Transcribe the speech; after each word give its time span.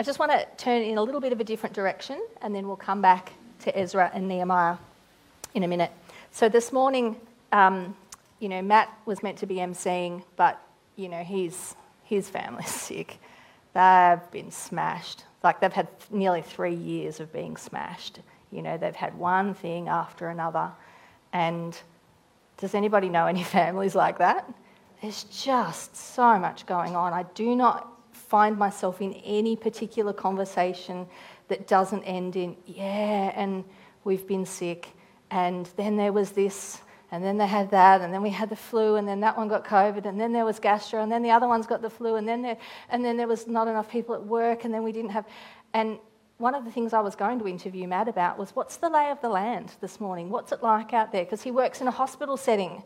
I 0.00 0.02
just 0.02 0.18
want 0.18 0.32
to 0.32 0.46
turn 0.56 0.80
in 0.80 0.96
a 0.96 1.02
little 1.02 1.20
bit 1.20 1.30
of 1.30 1.40
a 1.40 1.44
different 1.44 1.74
direction 1.74 2.18
and 2.40 2.54
then 2.54 2.66
we'll 2.66 2.74
come 2.74 3.02
back 3.02 3.34
to 3.64 3.78
Ezra 3.78 4.10
and 4.14 4.26
Nehemiah 4.28 4.78
in 5.52 5.62
a 5.62 5.68
minute. 5.68 5.90
So 6.32 6.48
this 6.48 6.72
morning, 6.72 7.16
um, 7.52 7.94
you 8.38 8.48
know, 8.48 8.62
Matt 8.62 8.88
was 9.04 9.22
meant 9.22 9.36
to 9.40 9.46
be 9.46 9.56
emceeing, 9.56 10.22
but, 10.36 10.58
you 10.96 11.10
know, 11.10 11.22
he's, 11.22 11.76
his 12.02 12.30
family's 12.30 12.70
sick. 12.70 13.18
They've 13.74 14.30
been 14.30 14.50
smashed. 14.50 15.24
Like 15.44 15.60
they've 15.60 15.70
had 15.70 15.88
nearly 16.10 16.40
three 16.40 16.76
years 16.76 17.20
of 17.20 17.30
being 17.30 17.58
smashed. 17.58 18.20
You 18.50 18.62
know, 18.62 18.78
they've 18.78 18.96
had 18.96 19.18
one 19.18 19.52
thing 19.52 19.88
after 19.88 20.30
another. 20.30 20.70
And 21.34 21.78
does 22.56 22.74
anybody 22.74 23.10
know 23.10 23.26
any 23.26 23.44
families 23.58 23.94
like 23.94 24.16
that? 24.16 24.50
There's 25.02 25.24
just 25.24 25.94
so 25.94 26.38
much 26.38 26.64
going 26.64 26.96
on. 26.96 27.12
I 27.12 27.24
do 27.34 27.54
not 27.54 27.99
find 28.30 28.56
myself 28.56 29.02
in 29.02 29.12
any 29.24 29.56
particular 29.56 30.12
conversation 30.12 31.04
that 31.48 31.66
doesn't 31.66 32.04
end 32.04 32.36
in, 32.36 32.56
yeah, 32.64 33.32
and 33.34 33.64
we've 34.04 34.24
been 34.24 34.46
sick, 34.46 34.90
and 35.32 35.68
then 35.76 35.96
there 35.96 36.12
was 36.12 36.30
this, 36.30 36.80
and 37.10 37.24
then 37.24 37.36
they 37.36 37.46
had 37.48 37.68
that, 37.72 38.00
and 38.00 38.14
then 38.14 38.22
we 38.22 38.30
had 38.30 38.48
the 38.48 38.54
flu, 38.54 38.94
and 38.94 39.08
then 39.08 39.18
that 39.18 39.36
one 39.36 39.48
got 39.48 39.64
COVID, 39.64 40.06
and 40.06 40.20
then 40.20 40.32
there 40.32 40.44
was 40.44 40.60
gastro, 40.60 41.02
and 41.02 41.10
then 41.10 41.24
the 41.24 41.30
other 41.30 41.48
one's 41.48 41.66
got 41.66 41.82
the 41.82 41.90
flu, 41.90 42.14
and 42.14 42.28
then 42.28 42.40
there, 42.40 42.56
and 42.90 43.04
then 43.04 43.16
there 43.16 43.26
was 43.26 43.48
not 43.48 43.66
enough 43.66 43.90
people 43.90 44.14
at 44.14 44.24
work, 44.24 44.64
and 44.64 44.72
then 44.72 44.84
we 44.84 44.92
didn't 44.92 45.10
have, 45.10 45.26
and 45.74 45.98
one 46.38 46.54
of 46.54 46.64
the 46.64 46.70
things 46.70 46.92
I 46.92 47.00
was 47.00 47.16
going 47.16 47.40
to 47.40 47.48
interview 47.48 47.88
Matt 47.88 48.06
about 48.06 48.38
was 48.38 48.54
what's 48.54 48.76
the 48.76 48.88
lay 48.88 49.10
of 49.10 49.20
the 49.20 49.28
land 49.28 49.72
this 49.80 50.00
morning? 50.00 50.30
What's 50.30 50.52
it 50.52 50.62
like 50.62 50.94
out 50.94 51.10
there? 51.10 51.24
Because 51.24 51.42
he 51.42 51.50
works 51.50 51.80
in 51.80 51.88
a 51.88 51.90
hospital 51.90 52.36
setting. 52.36 52.82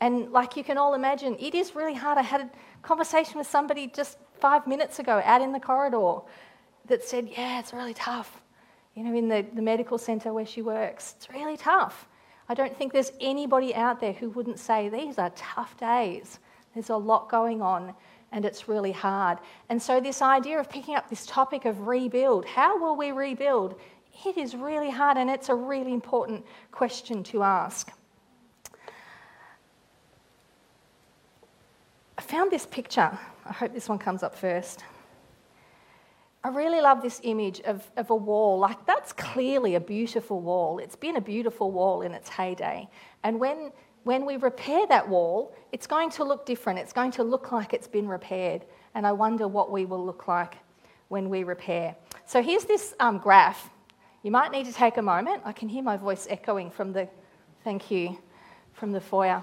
And 0.00 0.32
like 0.32 0.56
you 0.56 0.64
can 0.64 0.78
all 0.78 0.94
imagine, 0.94 1.36
it 1.38 1.54
is 1.54 1.74
really 1.74 1.94
hard. 1.94 2.16
I 2.16 2.22
had 2.22 2.40
a 2.40 2.50
conversation 2.82 3.38
with 3.38 3.46
somebody 3.46 3.86
just 3.86 4.18
five 4.40 4.66
minutes 4.66 4.98
ago 4.98 5.20
out 5.24 5.42
in 5.42 5.52
the 5.52 5.60
corridor 5.60 6.20
that 6.86 7.04
said, 7.04 7.28
Yeah, 7.30 7.60
it's 7.60 7.72
really 7.72 7.94
tough. 7.94 8.42
You 8.94 9.04
know, 9.04 9.14
in 9.14 9.28
the, 9.28 9.46
the 9.54 9.62
medical 9.62 9.98
centre 9.98 10.32
where 10.32 10.46
she 10.46 10.62
works, 10.62 11.14
it's 11.16 11.30
really 11.30 11.56
tough. 11.56 12.08
I 12.48 12.54
don't 12.54 12.76
think 12.76 12.92
there's 12.92 13.12
anybody 13.20 13.74
out 13.74 14.00
there 14.00 14.12
who 14.12 14.30
wouldn't 14.30 14.58
say 14.58 14.88
these 14.88 15.18
are 15.18 15.30
tough 15.36 15.76
days. 15.76 16.40
There's 16.74 16.90
a 16.90 16.96
lot 16.96 17.28
going 17.28 17.62
on 17.62 17.94
and 18.32 18.44
it's 18.44 18.68
really 18.68 18.92
hard. 18.92 19.38
And 19.68 19.80
so, 19.80 20.00
this 20.00 20.22
idea 20.22 20.58
of 20.58 20.68
picking 20.68 20.96
up 20.96 21.08
this 21.08 21.26
topic 21.26 21.64
of 21.64 21.86
rebuild 21.86 22.44
how 22.46 22.80
will 22.80 22.96
we 22.96 23.12
rebuild? 23.12 23.78
It 24.24 24.36
is 24.36 24.56
really 24.56 24.90
hard 24.90 25.16
and 25.16 25.30
it's 25.30 25.48
a 25.48 25.54
really 25.54 25.92
important 25.92 26.44
question 26.72 27.22
to 27.24 27.42
ask. 27.42 27.90
Found 32.30 32.52
this 32.52 32.64
picture. 32.64 33.10
I 33.44 33.52
hope 33.52 33.74
this 33.74 33.88
one 33.88 33.98
comes 33.98 34.22
up 34.22 34.36
first. 34.36 34.84
I 36.44 36.48
really 36.48 36.80
love 36.80 37.02
this 37.02 37.20
image 37.24 37.60
of, 37.62 37.90
of 37.96 38.10
a 38.10 38.14
wall. 38.14 38.56
Like, 38.60 38.86
that's 38.86 39.12
clearly 39.12 39.74
a 39.74 39.80
beautiful 39.80 40.40
wall. 40.40 40.78
It's 40.78 40.94
been 40.94 41.16
a 41.16 41.20
beautiful 41.20 41.72
wall 41.72 42.02
in 42.02 42.12
its 42.12 42.28
heyday. 42.28 42.88
And 43.24 43.40
when, 43.40 43.72
when 44.04 44.24
we 44.24 44.36
repair 44.36 44.86
that 44.86 45.08
wall, 45.08 45.52
it's 45.72 45.88
going 45.88 46.10
to 46.10 46.24
look 46.24 46.46
different. 46.46 46.78
It's 46.78 46.92
going 46.92 47.10
to 47.12 47.24
look 47.24 47.50
like 47.50 47.74
it's 47.74 47.88
been 47.88 48.06
repaired. 48.06 48.64
And 48.94 49.06
I 49.08 49.12
wonder 49.12 49.48
what 49.48 49.72
we 49.72 49.84
will 49.84 50.06
look 50.06 50.28
like 50.28 50.54
when 51.08 51.30
we 51.30 51.42
repair. 51.42 51.96
So, 52.26 52.40
here's 52.42 52.64
this 52.64 52.94
um, 53.00 53.18
graph. 53.18 53.70
You 54.22 54.30
might 54.30 54.52
need 54.52 54.66
to 54.66 54.72
take 54.72 54.98
a 54.98 55.02
moment. 55.02 55.42
I 55.44 55.52
can 55.52 55.68
hear 55.68 55.82
my 55.82 55.96
voice 55.96 56.28
echoing 56.30 56.70
from 56.70 56.92
the, 56.92 57.08
thank 57.64 57.90
you, 57.90 58.16
from 58.72 58.92
the 58.92 59.00
foyer. 59.00 59.42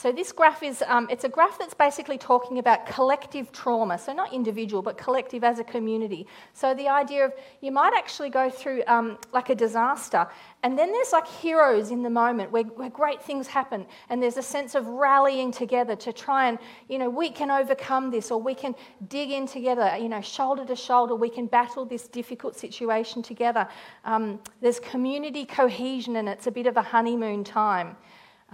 So 0.00 0.10
this 0.10 0.32
graph 0.32 0.62
is, 0.62 0.82
um, 0.86 1.08
it's 1.10 1.24
a 1.24 1.28
graph 1.28 1.58
that's 1.58 1.74
basically 1.74 2.16
talking 2.16 2.58
about 2.58 2.86
collective 2.86 3.52
trauma. 3.52 3.98
So 3.98 4.14
not 4.14 4.32
individual, 4.32 4.80
but 4.80 4.96
collective 4.96 5.44
as 5.44 5.58
a 5.58 5.64
community. 5.64 6.26
So 6.54 6.72
the 6.72 6.88
idea 6.88 7.26
of 7.26 7.34
you 7.60 7.70
might 7.70 7.92
actually 7.94 8.30
go 8.30 8.48
through 8.48 8.82
um, 8.86 9.18
like 9.34 9.50
a 9.50 9.54
disaster, 9.54 10.26
and 10.62 10.78
then 10.78 10.90
there's 10.90 11.12
like 11.12 11.28
heroes 11.28 11.90
in 11.90 12.02
the 12.02 12.08
moment 12.08 12.50
where, 12.50 12.62
where 12.62 12.88
great 12.88 13.22
things 13.22 13.46
happen, 13.46 13.84
and 14.08 14.22
there's 14.22 14.38
a 14.38 14.42
sense 14.42 14.74
of 14.74 14.86
rallying 14.86 15.52
together 15.52 15.94
to 15.96 16.14
try 16.14 16.48
and, 16.48 16.58
you 16.88 16.96
know, 16.96 17.10
we 17.10 17.28
can 17.28 17.50
overcome 17.50 18.10
this, 18.10 18.30
or 18.30 18.40
we 18.40 18.54
can 18.54 18.74
dig 19.08 19.30
in 19.30 19.46
together, 19.46 19.98
you 20.00 20.08
know, 20.08 20.22
shoulder 20.22 20.64
to 20.64 20.76
shoulder, 20.76 21.14
we 21.14 21.28
can 21.28 21.46
battle 21.46 21.84
this 21.84 22.08
difficult 22.08 22.56
situation 22.56 23.22
together. 23.22 23.68
Um, 24.06 24.40
there's 24.62 24.80
community 24.80 25.44
cohesion, 25.44 26.16
and 26.16 26.26
it's 26.26 26.46
a 26.46 26.50
bit 26.50 26.66
of 26.66 26.78
a 26.78 26.82
honeymoon 26.82 27.44
time. 27.44 27.98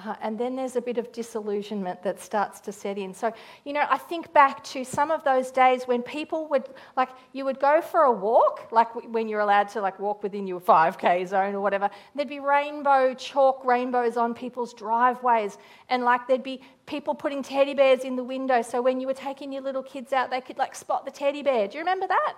Uh, 0.04 0.14
and 0.20 0.38
then 0.38 0.56
there's 0.56 0.76
a 0.76 0.80
bit 0.80 0.98
of 0.98 1.10
disillusionment 1.10 2.02
that 2.02 2.20
starts 2.20 2.60
to 2.60 2.70
set 2.70 2.98
in. 2.98 3.14
So, 3.14 3.32
you 3.64 3.72
know, 3.72 3.84
I 3.88 3.96
think 3.96 4.30
back 4.34 4.62
to 4.64 4.84
some 4.84 5.10
of 5.10 5.24
those 5.24 5.50
days 5.50 5.84
when 5.84 6.02
people 6.02 6.48
would, 6.48 6.68
like, 6.96 7.08
you 7.32 7.46
would 7.46 7.58
go 7.58 7.80
for 7.80 8.02
a 8.02 8.12
walk, 8.12 8.68
like 8.70 8.94
when 9.10 9.26
you're 9.26 9.40
allowed 9.40 9.68
to, 9.70 9.80
like, 9.80 9.98
walk 9.98 10.22
within 10.22 10.46
your 10.46 10.60
5K 10.60 11.26
zone 11.26 11.54
or 11.54 11.60
whatever. 11.62 11.88
There'd 12.14 12.28
be 12.28 12.40
rainbow, 12.40 13.14
chalk 13.14 13.64
rainbows 13.64 14.18
on 14.18 14.34
people's 14.34 14.74
driveways. 14.74 15.56
And, 15.88 16.04
like, 16.04 16.28
there'd 16.28 16.42
be 16.42 16.60
people 16.84 17.14
putting 17.14 17.42
teddy 17.42 17.72
bears 17.72 18.04
in 18.04 18.16
the 18.16 18.24
window. 18.24 18.60
So 18.60 18.82
when 18.82 19.00
you 19.00 19.06
were 19.06 19.14
taking 19.14 19.50
your 19.50 19.62
little 19.62 19.82
kids 19.82 20.12
out, 20.12 20.30
they 20.30 20.42
could, 20.42 20.58
like, 20.58 20.74
spot 20.74 21.06
the 21.06 21.10
teddy 21.10 21.42
bear. 21.42 21.68
Do 21.68 21.78
you 21.78 21.80
remember 21.80 22.06
that? 22.06 22.34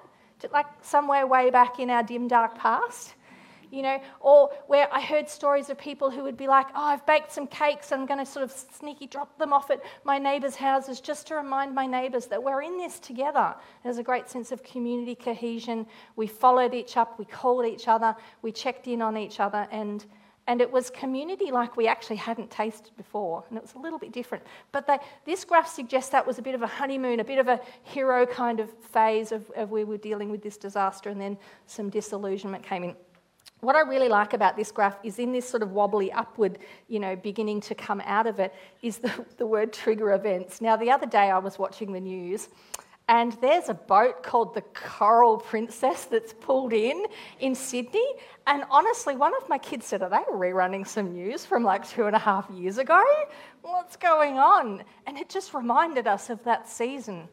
Like, 0.52 0.66
somewhere 0.82 1.26
way 1.26 1.50
back 1.50 1.80
in 1.80 1.90
our 1.90 2.04
dim, 2.04 2.28
dark 2.28 2.56
past 2.56 3.14
you 3.70 3.82
know, 3.82 4.00
or 4.20 4.50
where 4.66 4.92
I 4.92 5.00
heard 5.00 5.28
stories 5.28 5.70
of 5.70 5.78
people 5.78 6.10
who 6.10 6.22
would 6.22 6.36
be 6.36 6.46
like, 6.46 6.66
oh, 6.74 6.84
I've 6.84 7.04
baked 7.06 7.32
some 7.32 7.46
cakes. 7.46 7.92
I'm 7.92 8.06
going 8.06 8.18
to 8.18 8.26
sort 8.26 8.44
of 8.44 8.50
sneaky 8.50 9.06
drop 9.06 9.38
them 9.38 9.52
off 9.52 9.70
at 9.70 9.80
my 10.04 10.18
neighbours' 10.18 10.56
houses 10.56 11.00
just 11.00 11.26
to 11.28 11.34
remind 11.34 11.74
my 11.74 11.86
neighbours 11.86 12.26
that 12.26 12.42
we're 12.42 12.62
in 12.62 12.78
this 12.78 12.98
together. 12.98 13.54
There's 13.84 13.98
a 13.98 14.02
great 14.02 14.28
sense 14.28 14.52
of 14.52 14.62
community 14.62 15.14
cohesion. 15.14 15.86
We 16.16 16.26
followed 16.26 16.74
each 16.74 16.96
up, 16.96 17.18
we 17.18 17.24
called 17.24 17.66
each 17.66 17.88
other, 17.88 18.14
we 18.42 18.52
checked 18.52 18.86
in 18.86 19.02
on 19.02 19.16
each 19.16 19.40
other, 19.40 19.66
and 19.70 20.04
and 20.48 20.62
it 20.62 20.72
was 20.72 20.88
community 20.88 21.50
like 21.50 21.76
we 21.76 21.86
actually 21.86 22.16
hadn't 22.16 22.50
tasted 22.50 22.96
before, 22.96 23.44
and 23.50 23.58
it 23.58 23.62
was 23.62 23.74
a 23.74 23.78
little 23.78 23.98
bit 23.98 24.12
different. 24.12 24.42
But 24.72 24.86
they, 24.86 24.98
this 25.26 25.44
graph 25.44 25.68
suggests 25.68 26.10
that 26.12 26.26
was 26.26 26.38
a 26.38 26.42
bit 26.42 26.54
of 26.54 26.62
a 26.62 26.66
honeymoon, 26.66 27.20
a 27.20 27.24
bit 27.24 27.38
of 27.38 27.48
a 27.48 27.60
hero 27.82 28.24
kind 28.24 28.58
of 28.58 28.70
phase 28.70 29.30
of, 29.30 29.50
of 29.50 29.70
where 29.70 29.84
we 29.84 29.92
were 29.92 29.98
dealing 29.98 30.30
with 30.30 30.42
this 30.42 30.56
disaster, 30.56 31.10
and 31.10 31.20
then 31.20 31.36
some 31.66 31.90
disillusionment 31.90 32.64
came 32.64 32.82
in 32.82 32.96
what 33.60 33.76
I 33.76 33.80
really 33.80 34.08
like 34.08 34.34
about 34.34 34.56
this 34.56 34.70
graph 34.70 34.96
is 35.02 35.18
in 35.18 35.32
this 35.32 35.48
sort 35.48 35.62
of 35.62 35.72
wobbly 35.72 36.12
upward, 36.12 36.58
you 36.88 37.00
know, 37.00 37.16
beginning 37.16 37.60
to 37.62 37.74
come 37.74 38.00
out 38.04 38.26
of 38.26 38.38
it, 38.38 38.54
is 38.82 38.98
the, 38.98 39.12
the 39.36 39.46
word 39.46 39.72
trigger 39.72 40.12
events. 40.12 40.60
Now, 40.60 40.76
the 40.76 40.90
other 40.90 41.06
day 41.06 41.30
I 41.30 41.38
was 41.38 41.58
watching 41.58 41.92
the 41.92 42.00
news 42.00 42.48
and 43.08 43.32
there's 43.40 43.70
a 43.70 43.74
boat 43.74 44.22
called 44.22 44.54
the 44.54 44.60
Coral 44.60 45.38
Princess 45.38 46.04
that's 46.04 46.34
pulled 46.34 46.74
in 46.74 47.06
in 47.40 47.54
Sydney. 47.54 48.06
And 48.46 48.64
honestly, 48.70 49.16
one 49.16 49.32
of 49.40 49.48
my 49.48 49.56
kids 49.56 49.86
said, 49.86 50.02
Are 50.02 50.10
they 50.10 50.16
rerunning 50.30 50.86
some 50.86 51.12
news 51.12 51.46
from 51.46 51.64
like 51.64 51.88
two 51.88 52.04
and 52.04 52.14
a 52.14 52.18
half 52.18 52.50
years 52.50 52.76
ago? 52.76 53.02
What's 53.62 53.96
going 53.96 54.38
on? 54.38 54.84
And 55.06 55.16
it 55.16 55.30
just 55.30 55.54
reminded 55.54 56.06
us 56.06 56.28
of 56.28 56.44
that 56.44 56.68
season. 56.68 57.28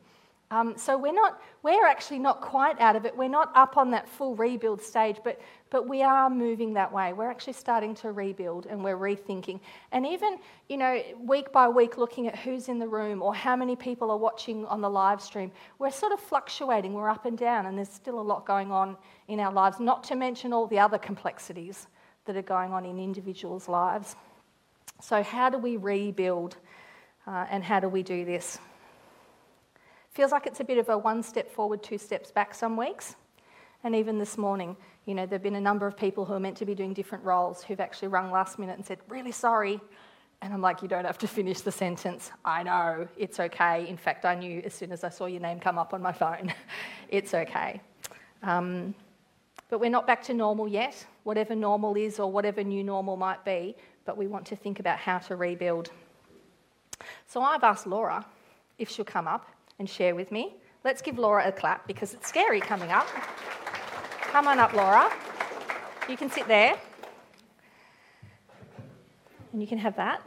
Um, 0.56 0.78
so 0.78 0.98
we're 0.98 1.12
not, 1.12 1.42
we're 1.64 1.86
actually 1.86 2.20
not 2.20 2.40
quite 2.40 2.80
out 2.80 2.96
of 2.96 3.06
it. 3.06 3.16
We're 3.18 3.28
not 3.28 3.52
up 3.56 3.76
on 3.76 3.92
that 3.92 4.08
full 4.08 4.36
rebuild 4.36 4.82
stage, 4.82 5.18
but, 5.22 5.42
but 5.70 5.90
we 5.90 6.02
are 6.02 6.30
moving 6.30 6.74
that 6.76 6.94
way. 6.94 7.12
We're 7.12 7.30
actually 7.30 7.54
starting 7.54 7.94
to 7.96 8.14
rebuild 8.14 8.66
and 8.66 8.82
we're 8.82 8.96
rethinking. 8.96 9.60
And 9.92 10.06
even, 10.06 10.38
you 10.70 10.78
know, 10.78 11.02
week 11.20 11.52
by 11.52 11.68
week 11.68 11.98
looking 11.98 12.28
at 12.28 12.38
who's 12.38 12.70
in 12.70 12.80
the 12.80 12.88
room 12.88 13.22
or 13.22 13.36
how 13.36 13.58
many 13.58 13.76
people 13.76 14.10
are 14.12 14.18
watching 14.18 14.66
on 14.68 14.80
the 14.80 14.90
live 14.90 15.22
stream, 15.22 15.52
we're 15.78 15.92
sort 15.92 16.14
of 16.14 16.22
fluctuating. 16.22 16.94
We're 16.94 17.10
up 17.10 17.26
and 17.26 17.38
down, 17.38 17.66
and 17.66 17.78
there's 17.78 17.90
still 17.90 18.18
a 18.18 18.22
lot 18.22 18.46
going 18.46 18.72
on 18.72 18.96
in 19.28 19.42
our 19.42 19.52
lives, 19.52 19.82
not 19.82 20.06
to 20.06 20.16
mention 20.16 20.54
all 20.54 20.68
the 20.68 20.80
other 20.80 20.98
complexities 20.98 21.88
that 22.24 22.38
are 22.38 22.42
going 22.42 22.72
on 22.72 22.86
in 22.86 22.98
individuals' 22.98 23.68
lives. 23.68 24.16
So, 25.02 25.22
how 25.22 25.50
do 25.50 25.58
we 25.58 25.76
rebuild 25.76 26.56
uh, 27.28 27.46
and 27.50 27.62
how 27.62 27.82
do 27.82 27.90
we 27.90 28.04
do 28.04 28.24
this? 28.24 28.58
Feels 30.16 30.32
like 30.32 30.48
it's 30.48 30.62
a 30.62 30.64
bit 30.64 30.78
of 30.78 30.88
a 30.88 30.98
one 30.98 31.22
step 31.22 31.52
forward, 31.52 31.84
two 31.84 31.98
steps 31.98 32.32
back 32.32 32.56
some 32.56 32.78
weeks. 32.78 33.18
And 33.84 33.94
even 33.94 34.18
this 34.18 34.38
morning, 34.38 34.78
you 35.06 35.14
know, 35.14 35.26
there 35.26 35.36
have 35.36 35.44
been 35.44 35.56
a 35.56 35.62
number 35.62 35.86
of 35.88 35.98
people 35.98 36.24
who 36.24 36.34
are 36.34 36.40
meant 36.40 36.56
to 36.56 36.66
be 36.66 36.74
doing 36.74 36.94
different 36.94 37.26
roles 37.26 37.62
who've 37.62 37.82
actually 37.82 38.08
rung 38.08 38.32
last 38.32 38.58
minute 38.58 38.78
and 38.78 38.86
said, 38.86 39.00
really 39.10 39.34
sorry. 39.34 39.82
And 40.42 40.54
I'm 40.54 40.62
like, 40.62 40.82
you 40.82 40.88
don't 40.88 41.04
have 41.04 41.18
to 41.18 41.28
finish 41.28 41.60
the 41.60 41.72
sentence. 41.72 42.32
I 42.46 42.64
know, 42.64 43.10
it's 43.18 43.42
okay. 43.42 43.90
In 43.90 43.98
fact, 43.98 44.24
I 44.24 44.36
knew 44.36 44.62
as 44.64 44.74
soon 44.74 44.94
as 44.94 45.04
I 45.04 45.10
saw 45.10 45.26
your 45.26 45.42
name 45.42 45.60
come 45.60 45.78
up 45.78 45.94
on 45.94 46.02
my 46.02 46.14
phone, 46.14 46.54
it's 47.10 47.34
okay. 47.34 47.82
Um, 48.42 48.96
but 49.70 49.82
we're 49.82 49.90
not 49.90 50.08
back 50.08 50.24
to 50.24 50.34
normal 50.34 50.70
yet, 50.70 51.06
whatever 51.24 51.56
normal 51.56 51.98
is 51.98 52.22
or 52.22 52.32
whatever 52.32 52.64
new 52.64 52.86
normal 52.86 53.18
might 53.18 53.44
be, 53.44 53.76
but 54.06 54.16
we 54.16 54.28
want 54.28 54.46
to 54.46 54.56
think 54.56 54.80
about 54.80 54.98
how 54.98 55.18
to 55.18 55.36
rebuild. 55.36 55.92
So 57.28 57.42
I've 57.42 57.66
asked 57.66 57.86
Laura 57.86 58.26
if 58.78 58.90
she'll 58.90 59.04
come 59.04 59.28
up 59.28 59.50
and 59.80 59.90
share 59.90 60.16
with 60.16 60.32
me. 60.32 60.56
Let's 60.84 61.02
give 61.02 61.18
Laura 61.18 61.48
a 61.48 61.52
clap 61.52 61.88
because 61.88 62.14
it's 62.14 62.28
scary 62.28 62.60
coming 62.60 62.92
up. 62.92 63.08
Come 64.22 64.48
on 64.48 64.60
up, 64.60 64.74
Laura. 64.74 65.12
You 66.08 66.18
can 66.18 66.30
sit 66.30 66.48
there. 66.48 66.78
And 69.52 69.62
you 69.62 69.68
can 69.68 69.78
have 69.78 69.96
that. 69.96 70.22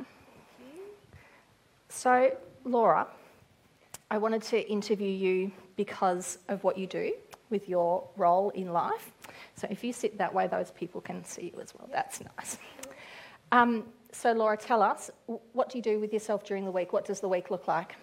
So, 1.89 2.37
Laura, 2.65 3.07
I 4.11 4.19
wanted 4.19 4.43
to 4.45 4.69
interview 4.69 5.09
you 5.11 5.53
because 5.77 6.39
of 6.49 6.65
what 6.65 6.79
you 6.79 6.87
do 6.87 7.13
with 7.51 7.69
your 7.69 8.09
role 8.17 8.51
in 8.51 8.73
life. 8.73 9.13
So 9.55 9.67
if 9.71 9.85
you 9.85 9.93
sit 9.93 10.19
that 10.19 10.33
way, 10.33 10.47
those 10.47 10.71
people 10.71 11.01
can 11.01 11.25
see 11.25 11.53
you 11.55 11.61
as 11.61 11.75
well. 11.75 11.89
That's 11.93 12.21
nice. 12.37 12.59
Um, 13.53 13.85
so, 14.13 14.33
Laura, 14.33 14.57
tell 14.57 14.83
us 14.83 15.11
what 15.53 15.69
do 15.69 15.79
you 15.79 15.83
do 15.83 16.01
with 16.01 16.13
yourself 16.13 16.45
during 16.45 16.65
the 16.65 16.71
week? 16.71 16.93
What 16.93 17.05
does 17.05 17.21
the 17.21 17.29
week 17.29 17.51
look 17.51 17.69
like? 17.69 17.97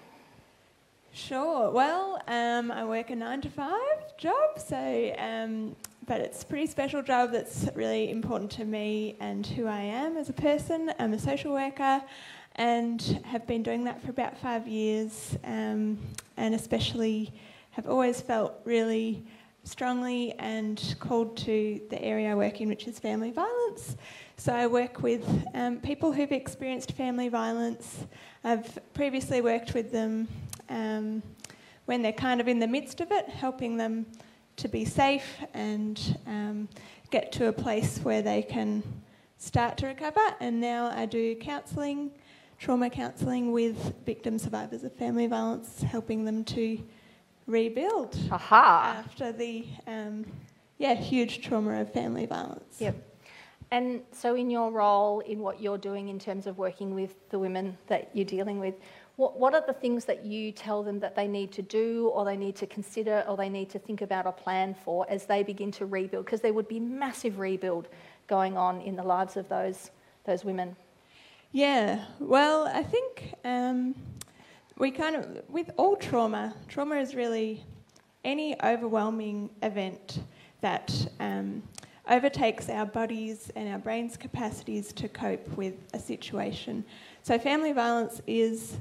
Sure. 1.16 1.72
Well, 1.72 2.22
um, 2.28 2.72
I 2.72 2.84
work 2.84 3.10
a 3.10 3.16
nine 3.16 3.40
to 3.40 3.50
five 3.50 4.18
job, 4.18 4.60
so 4.60 5.16
um, 5.18 5.74
but 6.06 6.20
it's 6.20 6.44
a 6.44 6.46
pretty 6.46 6.68
special 6.68 7.02
job 7.02 7.32
that's 7.32 7.70
really 7.74 8.12
important 8.12 8.52
to 8.52 8.66
me 8.66 9.16
and 9.22 9.48
who 9.48 9.66
I 9.66 9.80
am 9.80 10.18
as 10.18 10.28
a 10.28 10.34
person. 10.34 10.92
I'm 11.00 11.14
a 11.14 11.18
social 11.18 11.54
worker 11.54 12.02
and 12.58 13.02
have 13.24 13.48
been 13.48 13.64
doing 13.64 13.86
that 13.86 14.04
for 14.04 14.10
about 14.10 14.38
five 14.38 14.68
years, 14.68 15.38
um, 15.46 15.98
and 16.36 16.54
especially 16.54 17.32
have 17.72 17.88
always 17.88 18.20
felt 18.20 18.56
really 18.66 19.26
strongly 19.64 20.34
and 20.34 20.98
called 21.00 21.38
to 21.38 21.80
the 21.92 22.02
area 22.04 22.32
I 22.32 22.36
work 22.36 22.60
in, 22.60 22.68
which 22.68 22.88
is 22.88 23.00
family 23.00 23.32
violence. 23.32 23.96
So 24.36 24.54
I 24.54 24.68
work 24.68 25.02
with 25.02 25.26
um, 25.54 25.78
people 25.78 26.12
who've 26.12 26.34
experienced 26.34 26.92
family 26.92 27.30
violence. 27.30 28.06
I've 28.44 28.78
previously 28.94 29.40
worked 29.40 29.74
with 29.74 29.94
them 29.94 30.28
um, 30.70 31.22
when 31.86 32.02
they're 32.02 32.14
kind 32.14 32.42
of 32.42 32.48
in 32.48 32.60
the 32.60 32.68
midst 32.68 33.02
of 33.02 33.12
it, 33.12 33.30
helping 33.30 33.78
them 33.78 34.06
to 34.58 34.68
be 34.68 34.86
safe 34.86 35.38
and 35.54 36.18
um, 36.28 36.68
get 37.12 37.32
to 37.34 37.48
a 37.48 37.54
place 37.54 38.00
where 38.00 38.22
they 38.22 38.42
can 38.42 38.84
start 39.38 39.78
to 39.78 39.88
recover. 39.88 40.22
And 40.40 40.60
now 40.60 40.88
I 40.88 41.06
do 41.06 41.36
counselling, 41.36 42.12
trauma 42.58 42.90
counselling 42.90 43.52
with 43.52 43.94
victim 44.06 44.40
survivors 44.40 44.84
of 44.84 44.94
family 44.94 45.28
violence, 45.28 45.82
helping 45.82 46.26
them 46.26 46.44
to 46.46 46.82
rebuild 47.48 48.18
Aha. 48.32 48.96
after 48.98 49.32
the 49.32 49.66
um, 49.86 50.26
yeah 50.78 50.96
huge 50.96 51.42
trauma 51.42 51.82
of 51.82 51.94
family 51.94 52.26
violence. 52.26 52.78
Yep. 52.80 52.96
And 53.72 54.02
so, 54.12 54.36
in 54.36 54.50
your 54.50 54.72
role, 54.72 55.20
in 55.22 55.40
what 55.40 55.60
you're 55.62 55.78
doing 55.78 56.10
in 56.10 56.20
terms 56.20 56.48
of 56.48 56.58
working 56.58 56.94
with 56.94 57.30
the 57.30 57.40
women 57.40 57.78
that 57.88 58.10
you're 58.14 58.26
dealing 58.26 58.60
with, 58.60 58.76
what, 59.16 59.40
what 59.40 59.54
are 59.54 59.64
the 59.66 59.74
things 59.74 60.06
that 60.06 60.26
you 60.26 60.52
tell 60.52 60.84
them 60.84 61.00
that 61.00 61.16
they 61.16 61.28
need 61.28 61.52
to 61.54 61.62
do 61.62 62.10
or 62.14 62.26
they 62.26 62.36
need 62.36 62.56
to 62.58 62.68
consider 62.68 63.24
or 63.28 63.38
they 63.38 63.50
need 63.50 63.70
to 63.70 63.80
think 63.80 64.02
about 64.02 64.26
or 64.26 64.34
plan 64.34 64.76
for 64.84 65.06
as 65.10 65.26
they 65.26 65.42
begin 65.42 65.72
to 65.72 65.86
rebuild? 65.86 66.26
Because 66.26 66.42
there 66.42 66.54
would 66.54 66.68
be 66.68 66.80
massive 66.80 67.40
rebuild 67.40 67.88
going 68.28 68.58
on 68.58 68.82
in 68.82 68.96
the 68.96 69.04
lives 69.04 69.38
of 69.38 69.48
those, 69.48 69.92
those 70.26 70.44
women. 70.44 70.76
Yeah, 71.52 72.04
well, 72.20 72.68
I 72.68 72.84
think 72.84 73.34
um, 73.46 73.96
we 74.78 74.92
kind 74.92 75.16
of, 75.16 75.42
with 75.48 75.72
all 75.78 75.96
trauma, 75.96 76.54
trauma 76.68 76.98
is 76.98 77.16
really 77.16 77.64
any 78.26 78.62
overwhelming 78.62 79.50
event 79.64 80.20
that 80.60 81.08
um, 81.22 81.64
overtakes 82.10 82.68
our 82.70 82.86
bodies 82.86 83.52
and 83.56 83.70
our 83.70 83.78
brain's 83.78 84.18
capacities 84.18 84.92
to 84.94 85.08
cope 85.08 85.48
with 85.56 85.76
a 85.94 86.00
situation. 86.00 86.84
So, 87.24 87.40
family 87.40 87.72
violence 87.72 88.22
is 88.28 88.78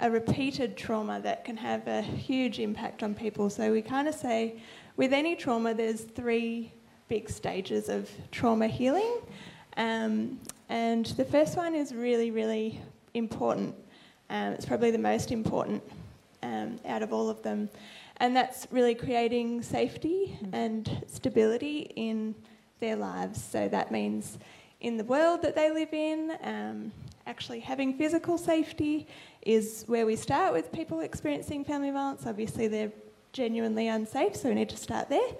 a 0.00 0.10
repeated 0.10 0.76
trauma 0.76 1.20
that 1.20 1.44
can 1.44 1.56
have 1.56 1.86
a 1.86 2.00
huge 2.00 2.58
impact 2.58 3.02
on 3.02 3.14
people. 3.14 3.50
So 3.50 3.70
we 3.70 3.82
kind 3.82 4.08
of 4.08 4.14
say 4.14 4.56
with 4.96 5.12
any 5.12 5.36
trauma, 5.36 5.74
there's 5.74 6.00
three 6.00 6.72
big 7.08 7.28
stages 7.28 7.88
of 7.88 8.10
trauma 8.30 8.66
healing. 8.66 9.18
Um, 9.76 10.40
and 10.68 11.06
the 11.06 11.24
first 11.24 11.56
one 11.56 11.74
is 11.74 11.94
really, 11.94 12.30
really 12.30 12.80
important. 13.14 13.74
Um, 14.30 14.52
it's 14.52 14.64
probably 14.64 14.90
the 14.90 14.98
most 14.98 15.32
important 15.32 15.82
um, 16.42 16.78
out 16.86 17.02
of 17.02 17.12
all 17.12 17.28
of 17.28 17.42
them. 17.42 17.68
And 18.18 18.34
that's 18.34 18.66
really 18.70 18.94
creating 18.94 19.62
safety 19.62 20.38
and 20.52 21.04
stability 21.06 21.90
in 21.96 22.34
their 22.78 22.96
lives. 22.96 23.42
So 23.42 23.68
that 23.68 23.90
means 23.90 24.38
in 24.80 24.96
the 24.96 25.04
world 25.04 25.42
that 25.42 25.54
they 25.54 25.70
live 25.70 25.92
in, 25.92 26.36
um, 26.42 26.92
actually 27.26 27.60
having 27.60 27.96
physical 27.96 28.38
safety 28.38 29.06
is 29.42 29.84
where 29.86 30.06
we 30.06 30.16
start 30.16 30.52
with 30.52 30.72
people 30.72 31.00
experiencing 31.00 31.64
family 31.64 31.90
violence. 31.90 32.26
Obviously, 32.26 32.68
they're 32.68 32.92
genuinely 33.32 33.88
unsafe, 33.88 34.34
so 34.36 34.48
we 34.48 34.54
need 34.54 34.68
to 34.68 34.76
start 34.76 35.08
there. 35.08 35.30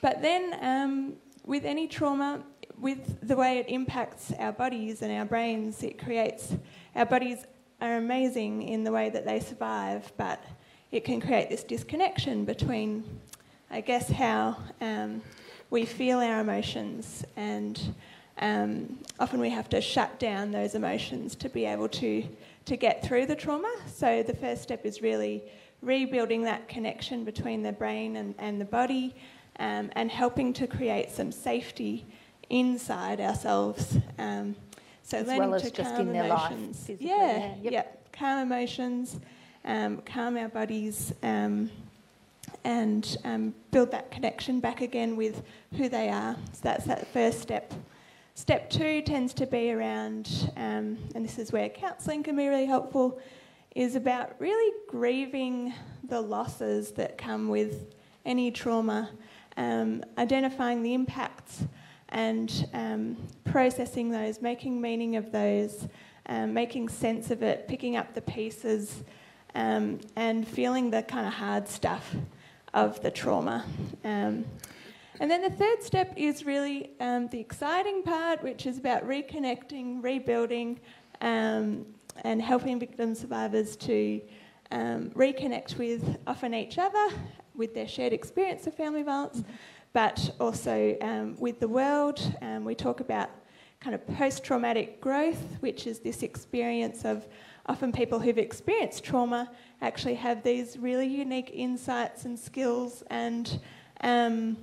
But 0.00 0.20
then, 0.20 0.56
um, 0.60 1.14
with 1.46 1.64
any 1.64 1.86
trauma, 1.86 2.42
with 2.78 3.26
the 3.26 3.36
way 3.36 3.58
it 3.58 3.66
impacts 3.68 4.32
our 4.38 4.52
bodies 4.52 5.02
and 5.02 5.12
our 5.12 5.24
brains, 5.24 5.82
it 5.82 5.98
creates 5.98 6.54
our 6.94 7.06
bodies 7.06 7.44
are 7.80 7.96
amazing 7.96 8.62
in 8.62 8.84
the 8.84 8.92
way 8.92 9.10
that 9.10 9.24
they 9.24 9.40
survive, 9.40 10.12
but 10.16 10.42
it 10.92 11.04
can 11.04 11.20
create 11.20 11.50
this 11.50 11.64
disconnection 11.64 12.44
between, 12.44 13.04
I 13.70 13.80
guess, 13.80 14.08
how 14.08 14.56
um, 14.80 15.22
we 15.70 15.84
feel 15.84 16.18
our 16.18 16.40
emotions 16.40 17.24
and 17.36 17.94
um, 18.38 18.98
often 19.20 19.40
we 19.40 19.50
have 19.50 19.68
to 19.70 19.80
shut 19.80 20.18
down 20.18 20.50
those 20.50 20.74
emotions 20.74 21.34
to 21.36 21.48
be 21.48 21.64
able 21.64 21.88
to, 21.88 22.24
to 22.64 22.76
get 22.76 23.04
through 23.04 23.26
the 23.26 23.36
trauma. 23.36 23.72
So 23.92 24.22
the 24.22 24.34
first 24.34 24.62
step 24.62 24.84
is 24.84 25.02
really 25.02 25.42
rebuilding 25.82 26.42
that 26.42 26.68
connection 26.68 27.24
between 27.24 27.62
the 27.62 27.72
brain 27.72 28.16
and, 28.16 28.34
and 28.38 28.60
the 28.60 28.64
body 28.64 29.14
um, 29.58 29.90
and 29.92 30.10
helping 30.10 30.52
to 30.54 30.66
create 30.66 31.10
some 31.10 31.30
safety 31.30 32.04
inside 32.50 33.20
ourselves. 33.20 33.98
Um, 34.18 34.56
so 35.02 35.18
as 35.18 35.26
learning 35.26 35.50
well 35.50 35.54
as 35.54 35.62
to 35.62 35.70
just 35.70 35.94
calm 35.94 36.08
in 36.08 36.12
their 36.12 36.24
emotions. 36.24 36.88
life. 36.88 36.98
yeah, 37.00 37.16
Yeah. 37.16 37.54
Yep. 37.62 37.72
yep. 37.72 38.12
Calm 38.12 38.40
emotions, 38.40 39.20
um, 39.64 39.98
calm 40.02 40.36
our 40.36 40.48
bodies, 40.48 41.12
um, 41.22 41.70
and 42.64 43.16
um, 43.24 43.54
build 43.70 43.90
that 43.90 44.10
connection 44.10 44.60
back 44.60 44.80
again 44.80 45.16
with 45.16 45.42
who 45.76 45.88
they 45.88 46.08
are. 46.08 46.34
So 46.52 46.60
that's 46.62 46.84
that 46.86 47.06
first 47.08 47.40
step. 47.40 47.72
Step 48.36 48.68
two 48.68 49.00
tends 49.00 49.32
to 49.32 49.46
be 49.46 49.70
around, 49.70 50.50
um, 50.56 50.98
and 51.14 51.24
this 51.24 51.38
is 51.38 51.52
where 51.52 51.68
counselling 51.68 52.20
can 52.20 52.34
be 52.34 52.48
really 52.48 52.66
helpful, 52.66 53.20
is 53.76 53.94
about 53.94 54.34
really 54.40 54.74
grieving 54.88 55.72
the 56.08 56.20
losses 56.20 56.90
that 56.90 57.16
come 57.16 57.48
with 57.48 57.94
any 58.26 58.50
trauma, 58.50 59.08
um, 59.56 60.02
identifying 60.18 60.82
the 60.82 60.94
impacts 60.94 61.62
and 62.08 62.68
um, 62.74 63.16
processing 63.44 64.10
those, 64.10 64.42
making 64.42 64.80
meaning 64.80 65.14
of 65.14 65.30
those, 65.30 65.86
um, 66.26 66.52
making 66.52 66.88
sense 66.88 67.30
of 67.30 67.40
it, 67.40 67.68
picking 67.68 67.94
up 67.94 68.14
the 68.14 68.20
pieces, 68.20 69.04
um, 69.54 70.00
and 70.16 70.46
feeling 70.46 70.90
the 70.90 71.04
kind 71.04 71.24
of 71.24 71.32
hard 71.32 71.68
stuff 71.68 72.16
of 72.74 73.00
the 73.00 73.12
trauma. 73.12 73.64
And 75.20 75.30
then 75.30 75.42
the 75.42 75.50
third 75.50 75.82
step 75.82 76.12
is 76.16 76.44
really 76.44 76.90
um, 76.98 77.28
the 77.28 77.38
exciting 77.38 78.02
part, 78.02 78.42
which 78.42 78.66
is 78.66 78.78
about 78.78 79.06
reconnecting, 79.06 80.02
rebuilding, 80.02 80.80
um, 81.20 81.86
and 82.24 82.42
helping 82.42 82.80
victim 82.80 83.14
survivors 83.14 83.76
to 83.76 84.20
um, 84.72 85.10
reconnect 85.10 85.78
with 85.78 86.16
often 86.26 86.52
each 86.52 86.78
other, 86.78 87.08
with 87.54 87.74
their 87.74 87.86
shared 87.86 88.12
experience 88.12 88.66
of 88.66 88.74
family 88.74 89.04
violence, 89.04 89.44
but 89.92 90.34
also 90.40 90.96
um, 91.00 91.36
with 91.38 91.60
the 91.60 91.68
world. 91.68 92.20
Um, 92.42 92.64
we 92.64 92.74
talk 92.74 92.98
about 92.98 93.30
kind 93.78 93.94
of 93.94 94.04
post 94.16 94.42
traumatic 94.42 95.00
growth, 95.00 95.58
which 95.60 95.86
is 95.86 96.00
this 96.00 96.24
experience 96.24 97.04
of 97.04 97.28
often 97.66 97.92
people 97.92 98.18
who've 98.18 98.38
experienced 98.38 99.04
trauma 99.04 99.50
actually 99.80 100.14
have 100.14 100.42
these 100.42 100.76
really 100.76 101.06
unique 101.06 101.50
insights 101.54 102.24
and 102.24 102.36
skills 102.38 103.04
and 103.10 103.60
um, 104.00 104.56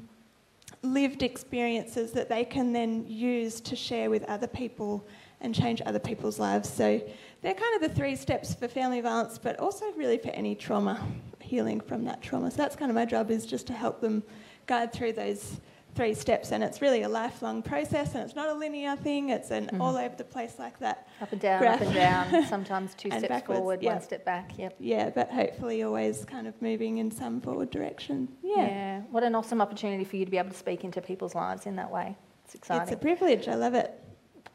lived 0.83 1.21
experiences 1.23 2.11
that 2.11 2.29
they 2.29 2.43
can 2.43 2.73
then 2.73 3.05
use 3.07 3.61
to 3.61 3.75
share 3.75 4.09
with 4.09 4.23
other 4.25 4.47
people 4.47 5.07
and 5.41 5.53
change 5.53 5.81
other 5.85 6.00
people's 6.00 6.39
lives. 6.39 6.69
So 6.69 7.01
they're 7.41 7.53
kind 7.53 7.75
of 7.75 7.89
the 7.89 7.95
three 7.95 8.15
steps 8.15 8.53
for 8.53 8.67
family 8.67 9.01
violence, 9.01 9.38
but 9.38 9.59
also 9.59 9.91
really 9.93 10.17
for 10.17 10.29
any 10.29 10.55
trauma, 10.55 11.05
healing 11.39 11.81
from 11.81 12.05
that 12.05 12.21
trauma. 12.21 12.51
So 12.51 12.57
that's 12.57 12.75
kind 12.75 12.89
of 12.89 12.95
my 12.95 13.05
job 13.05 13.31
is 13.31 13.45
just 13.45 13.67
to 13.67 13.73
help 13.73 14.01
them 14.01 14.23
guide 14.67 14.93
through 14.93 15.13
those 15.13 15.59
three 15.95 16.13
steps 16.13 16.51
and 16.51 16.63
it's 16.63 16.81
really 16.81 17.01
a 17.01 17.10
lifelong 17.10 17.62
process 17.62 18.15
and 18.15 18.24
it's 18.24 18.36
not 18.36 18.50
a 18.50 18.53
linear 18.53 18.95
thing. 18.95 19.29
It's 19.29 19.51
an 19.51 19.67
mm-hmm. 19.67 19.81
all 19.81 19.98
over 19.98 20.15
the 20.15 20.24
place 20.24 20.55
like 20.57 20.79
that 20.79 21.07
up 21.21 21.31
and 21.31 21.41
down 21.41 21.60
graph. 21.60 21.81
up 21.81 21.88
and 21.88 21.93
down 21.93 22.45
sometimes 22.48 22.93
two 22.95 23.10
steps 23.10 23.27
backwards. 23.27 23.60
forward 23.60 23.83
yep. 23.83 23.93
one 23.93 24.01
step 24.01 24.25
back 24.25 24.57
yep. 24.57 24.75
Yeah 24.79 25.10
but 25.10 25.29
hopefully 25.29 25.83
always 25.83 26.24
kind 26.25 26.48
of 26.48 26.60
moving 26.62 27.00
in 27.00 27.12
some 27.12 27.41
forward 27.41 27.69
direction. 27.69 28.29
Yeah. 28.41 28.55
Yeah. 28.55 29.01
What 29.12 29.24
an 29.24 29.36
awesome 29.36 29.62
opportunity 29.62 30.03
for 30.03 30.15
you 30.15 30.25
to 30.25 30.31
be 30.31 30.38
able 30.38 30.51
to 30.51 30.57
speak 30.57 30.83
into 30.83 31.01
people's 31.01 31.36
lives 31.36 31.65
in 31.65 31.75
that 31.75 31.91
way. 31.91 32.15
It's 32.45 32.55
exciting 32.55 32.83
it's 32.83 32.91
a 32.91 32.98
privilege 32.98 33.48
i 33.48 33.55
love 33.55 33.74
it. 33.74 33.98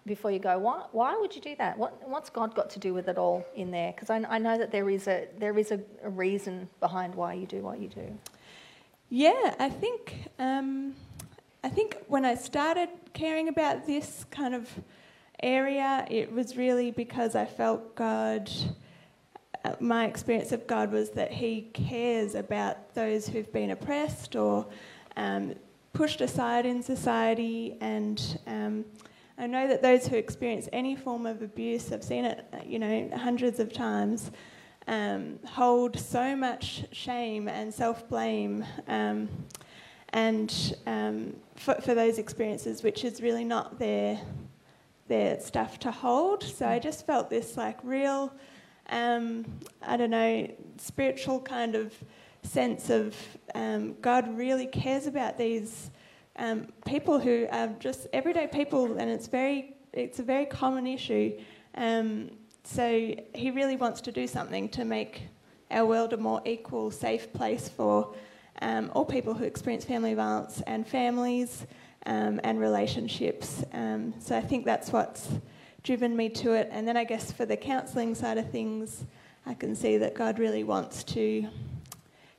Before 0.06 0.30
you 0.30 0.38
go 0.38 0.58
why, 0.58 0.84
why 0.92 1.16
would 1.18 1.34
you 1.34 1.42
do 1.42 1.54
that? 1.58 1.76
What, 1.76 2.08
what's 2.08 2.30
god 2.30 2.54
got 2.54 2.70
to 2.70 2.78
do 2.78 2.94
with 2.94 3.08
it 3.08 3.18
all 3.18 3.44
in 3.54 3.70
there? 3.70 3.92
Because 3.92 4.08
I, 4.08 4.24
I, 4.28 4.38
know 4.38 4.56
that 4.56 4.70
there 4.70 4.88
is 4.88 5.08
a 5.08 5.26
there 5.38 5.58
is 5.58 5.72
a, 5.72 5.80
a, 6.02 6.08
reason 6.08 6.68
behind 6.78 7.14
why 7.14 7.34
you 7.34 7.46
do 7.46 7.60
what 7.60 7.80
you 7.80 7.88
do. 7.88 8.16
Yeah 9.10 9.54
i 9.58 9.68
think 9.68 10.30
um, 10.38 10.94
I 11.66 11.68
think 11.68 11.96
when 12.06 12.24
I 12.24 12.36
started 12.36 12.90
caring 13.12 13.48
about 13.48 13.88
this 13.88 14.24
kind 14.30 14.54
of 14.54 14.70
area, 15.42 16.06
it 16.08 16.30
was 16.30 16.56
really 16.56 16.92
because 16.92 17.34
I 17.34 17.44
felt 17.44 17.96
God 17.96 18.48
uh, 19.64 19.72
my 19.80 20.06
experience 20.06 20.52
of 20.52 20.64
God 20.68 20.92
was 20.92 21.10
that 21.10 21.32
He 21.32 21.62
cares 21.74 22.36
about 22.36 22.94
those 22.94 23.26
who've 23.26 23.52
been 23.52 23.72
oppressed 23.72 24.36
or 24.36 24.64
um, 25.16 25.56
pushed 25.92 26.20
aside 26.20 26.66
in 26.66 26.84
society. 26.84 27.76
And 27.80 28.38
um, 28.46 28.84
I 29.36 29.48
know 29.48 29.66
that 29.66 29.82
those 29.82 30.06
who 30.06 30.14
experience 30.14 30.68
any 30.72 30.94
form 30.94 31.26
of 31.26 31.42
abuse, 31.42 31.90
I've 31.90 32.04
seen 32.04 32.26
it, 32.26 32.46
you 32.64 32.78
know, 32.78 33.10
hundreds 33.16 33.58
of 33.58 33.72
times, 33.72 34.30
um, 34.86 35.40
hold 35.44 35.98
so 35.98 36.36
much 36.36 36.84
shame 36.92 37.48
and 37.48 37.74
self 37.74 38.08
blame. 38.08 38.64
And 40.16 40.76
um, 40.88 41.36
for, 41.54 41.74
for 41.74 41.94
those 41.94 42.18
experiences, 42.18 42.82
which 42.82 43.04
is 43.04 43.20
really 43.20 43.44
not 43.44 43.78
their 43.78 44.20
their 45.08 45.38
stuff 45.38 45.78
to 45.78 45.92
hold. 45.92 46.42
So 46.42 46.66
I 46.66 46.80
just 46.80 47.06
felt 47.06 47.30
this 47.30 47.56
like 47.56 47.78
real 47.84 48.32
um, 48.90 49.44
I 49.82 49.96
don't 49.96 50.10
know, 50.10 50.48
spiritual 50.78 51.40
kind 51.40 51.74
of 51.74 51.92
sense 52.42 52.90
of 52.90 53.16
um, 53.54 53.96
God 54.00 54.36
really 54.36 54.66
cares 54.66 55.06
about 55.06 55.36
these 55.36 55.90
um, 56.36 56.68
people 56.84 57.18
who 57.18 57.46
are 57.50 57.68
just 57.80 58.06
everyday 58.12 58.46
people, 58.46 58.98
and 58.98 59.10
it's 59.10 59.26
very, 59.26 59.74
it's 59.92 60.18
a 60.18 60.22
very 60.22 60.46
common 60.46 60.86
issue. 60.86 61.38
Um, 61.74 62.30
so 62.62 63.14
He 63.34 63.50
really 63.50 63.76
wants 63.76 64.00
to 64.02 64.12
do 64.12 64.26
something 64.26 64.68
to 64.70 64.84
make 64.84 65.22
our 65.70 65.84
world 65.84 66.12
a 66.12 66.16
more 66.16 66.40
equal, 66.44 66.90
safe 66.90 67.32
place 67.32 67.68
for 67.68 68.14
um, 68.62 68.90
all 68.94 69.04
people 69.04 69.34
who 69.34 69.44
experience 69.44 69.84
family 69.84 70.14
violence 70.14 70.62
and 70.66 70.86
families 70.86 71.66
um, 72.06 72.40
and 72.44 72.60
relationships. 72.60 73.64
so 74.20 74.36
I 74.36 74.40
think 74.40 74.64
that's 74.64 74.92
what's 74.92 75.28
driven 75.82 76.16
me 76.16 76.28
to 76.28 76.52
it. 76.52 76.68
And 76.72 76.86
then 76.86 76.96
I 76.96 77.04
guess 77.04 77.30
for 77.30 77.46
the 77.46 77.56
counselling 77.56 78.14
side 78.14 78.38
of 78.38 78.50
things, 78.50 79.04
I 79.46 79.54
can 79.54 79.76
see 79.76 79.96
that 79.98 80.14
God 80.14 80.40
really 80.40 80.64
wants 80.64 81.04
to 81.04 81.48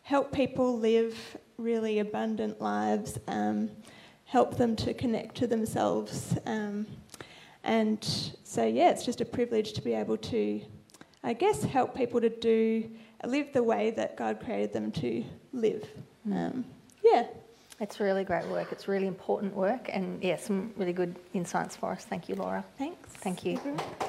help 0.03 0.33
people 0.33 0.77
live 0.77 1.37
really 1.57 1.99
abundant 1.99 2.61
lives, 2.61 3.17
um, 3.27 3.69
help 4.25 4.57
them 4.57 4.75
to 4.75 4.93
connect 4.93 5.35
to 5.35 5.47
themselves. 5.47 6.37
Um, 6.45 6.85
and 7.63 8.03
so, 8.43 8.65
yeah, 8.65 8.91
it's 8.91 9.05
just 9.05 9.21
a 9.21 9.25
privilege 9.25 9.73
to 9.73 9.81
be 9.81 9.93
able 9.93 10.17
to, 10.17 10.61
I 11.23 11.33
guess, 11.33 11.63
help 11.63 11.95
people 11.95 12.21
to 12.21 12.29
do, 12.29 12.89
live 13.25 13.53
the 13.53 13.63
way 13.63 13.91
that 13.91 14.17
God 14.17 14.39
created 14.43 14.73
them 14.73 14.91
to 14.93 15.23
live. 15.53 15.87
Um, 16.31 16.65
yeah. 17.03 17.25
It's 17.79 17.99
really 17.99 18.23
great 18.23 18.47
work. 18.47 18.71
It's 18.71 18.87
really 18.87 19.05
important 19.05 19.55
work, 19.55 19.89
and 19.93 20.21
yeah, 20.23 20.37
some 20.37 20.73
really 20.77 20.93
good 20.93 21.15
insights 21.33 21.75
for 21.75 21.91
us. 21.91 22.05
Thank 22.05 22.27
you, 22.27 22.33
Laura. 22.33 22.65
Thanks. 22.75 23.13
Thank 23.13 23.45
you. 23.45 23.57
Mm-hmm. 23.59 24.07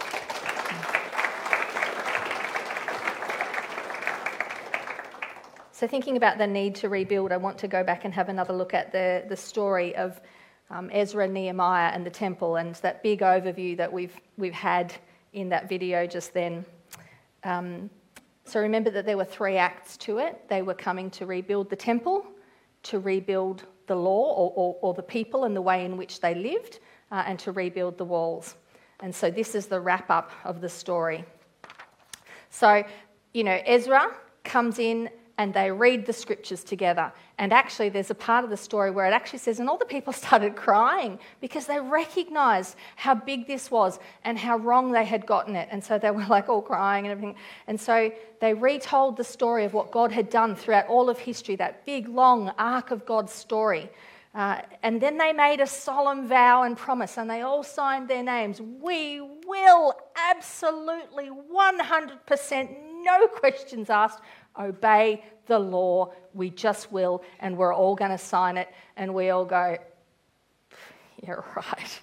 So, 5.73 5.87
thinking 5.87 6.17
about 6.17 6.39
the 6.39 6.47
need 6.47 6.75
to 6.77 6.89
rebuild, 6.89 7.31
I 7.31 7.37
want 7.37 7.59
to 7.59 7.69
go 7.69 7.85
back 7.85 8.07
and 8.07 8.15
have 8.15 8.31
another 8.31 8.55
look 8.55 8.73
at 8.73 8.91
the, 8.91 9.25
the 9.29 9.37
story 9.37 9.95
of 9.97 10.19
um, 10.71 10.91
Ezra, 10.93 11.29
Nehemiah, 11.29 11.93
and 11.93 12.07
the 12.07 12.11
temple, 12.11 12.57
and 12.57 12.75
that 12.77 13.03
big 13.03 13.21
overview 13.21 13.77
that 13.77 13.93
we've, 13.93 14.19
we've 14.39 14.53
had 14.55 14.95
in 15.35 15.51
that 15.51 15.69
video 15.69 16.07
just 16.07 16.33
then. 16.33 16.65
Um, 17.45 17.91
so, 18.49 18.61
remember 18.61 18.91
that 18.91 19.05
there 19.05 19.17
were 19.17 19.25
three 19.25 19.57
acts 19.57 19.97
to 19.99 20.19
it. 20.19 20.49
They 20.49 20.63
were 20.63 20.75
coming 20.75 21.11
to 21.13 21.27
rebuild 21.27 21.69
the 21.69 21.77
temple, 21.77 22.27
to 22.85 22.99
rebuild 22.99 23.65
the 23.87 23.95
law 23.95 24.33
or, 24.35 24.53
or, 24.55 24.77
or 24.81 24.95
the 24.95 25.03
people 25.03 25.45
and 25.45 25.55
the 25.55 25.63
way 25.63 25.85
in 25.85 25.97
which 25.97 26.21
they 26.21 26.35
lived, 26.35 26.81
uh, 27.11 27.25
and 27.27 27.39
to 27.41 27.53
rebuild 27.53 27.99
the 27.99 28.05
walls. 28.05 28.55
And 29.01 29.15
so 29.15 29.31
this 29.31 29.55
is 29.55 29.67
the 29.67 29.81
wrap 29.81 30.11
up 30.11 30.33
of 30.45 30.61
the 30.61 30.69
story. 30.69 31.25
So, 32.51 32.83
you 33.35 33.45
know, 33.45 33.61
Ezra 33.65 34.15
comes 34.45 34.79
in 34.79 35.11
and 35.39 35.55
they 35.55 35.71
read 35.71 36.05
the 36.05 36.13
scriptures 36.13 36.65
together. 36.65 37.13
And 37.39 37.53
actually, 37.53 37.89
there's 37.89 38.11
a 38.11 38.15
part 38.15 38.43
of 38.43 38.51
the 38.51 38.57
story 38.57 38.91
where 38.91 39.07
it 39.07 39.13
actually 39.13 39.39
says, 39.39 39.61
and 39.61 39.69
all 39.69 39.79
the 39.79 39.85
people 39.85 40.13
started 40.25 40.57
crying 40.57 41.19
because 41.41 41.67
they 41.67 41.79
recognized 41.79 42.77
how 42.97 43.15
big 43.15 43.47
this 43.47 43.71
was 43.71 44.01
and 44.25 44.37
how 44.37 44.59
wrong 44.59 44.91
they 44.91 45.05
had 45.05 45.25
gotten 45.25 45.55
it. 45.55 45.69
And 45.71 45.83
so 45.83 45.97
they 45.97 46.11
were 46.11 46.27
like 46.27 46.49
all 46.49 46.61
crying 46.61 47.07
and 47.07 47.13
everything. 47.13 47.37
And 47.69 47.81
so 47.81 48.11
they 48.41 48.53
retold 48.53 49.17
the 49.17 49.25
story 49.25 49.65
of 49.65 49.73
what 49.73 49.93
God 49.93 50.11
had 50.11 50.29
done 50.29 50.57
throughout 50.57 50.89
all 50.89 51.09
of 51.09 51.19
history, 51.19 51.55
that 51.57 51.87
big, 51.87 52.09
long 52.09 52.51
arc 52.59 52.91
of 52.91 53.07
God's 53.07 53.33
story. 53.33 53.91
Uh, 54.35 54.61
and 54.83 55.01
then 55.01 55.19
they 55.19 55.33
made 55.33 55.61
a 55.61 55.67
solemn 55.67 56.29
vow 56.29 56.63
and 56.63 56.77
promise, 56.77 57.17
and 57.17 57.29
they 57.29 57.41
all 57.41 57.63
signed 57.63 58.09
their 58.09 58.23
names. 58.23 58.61
We 58.61 59.21
will 59.21 59.95
absolutely 60.31 61.31
100%, 61.31 62.77
no 63.03 63.27
questions 63.27 63.91
asked, 63.91 64.21
obey 64.59 65.25
the 65.47 65.59
law. 65.59 66.13
We 66.35 66.51
just 66.51 66.93
will, 66.93 67.23
and 67.41 67.57
we're 67.57 67.75
all 67.75 67.95
going 67.95 68.11
to 68.13 68.19
sign 68.19 68.57
it. 68.57 68.69
And 68.97 69.15
we 69.15 69.31
all 69.31 69.45
go, 69.45 69.77
yeah, 71.23 71.33
right, 71.57 72.01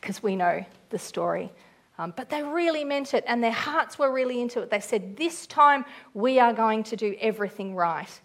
because 0.00 0.22
we 0.22 0.36
know 0.36 0.64
the 0.90 0.98
story. 0.98 1.52
Um, 1.98 2.12
but 2.14 2.28
they 2.28 2.42
really 2.42 2.84
meant 2.84 3.14
it, 3.14 3.24
and 3.26 3.42
their 3.42 3.50
hearts 3.50 3.98
were 3.98 4.12
really 4.12 4.40
into 4.40 4.60
it. 4.60 4.70
They 4.70 4.80
said, 4.80 5.16
This 5.16 5.46
time 5.46 5.84
we 6.12 6.38
are 6.38 6.52
going 6.52 6.82
to 6.84 6.96
do 6.96 7.16
everything 7.20 7.74
right. 7.74 8.20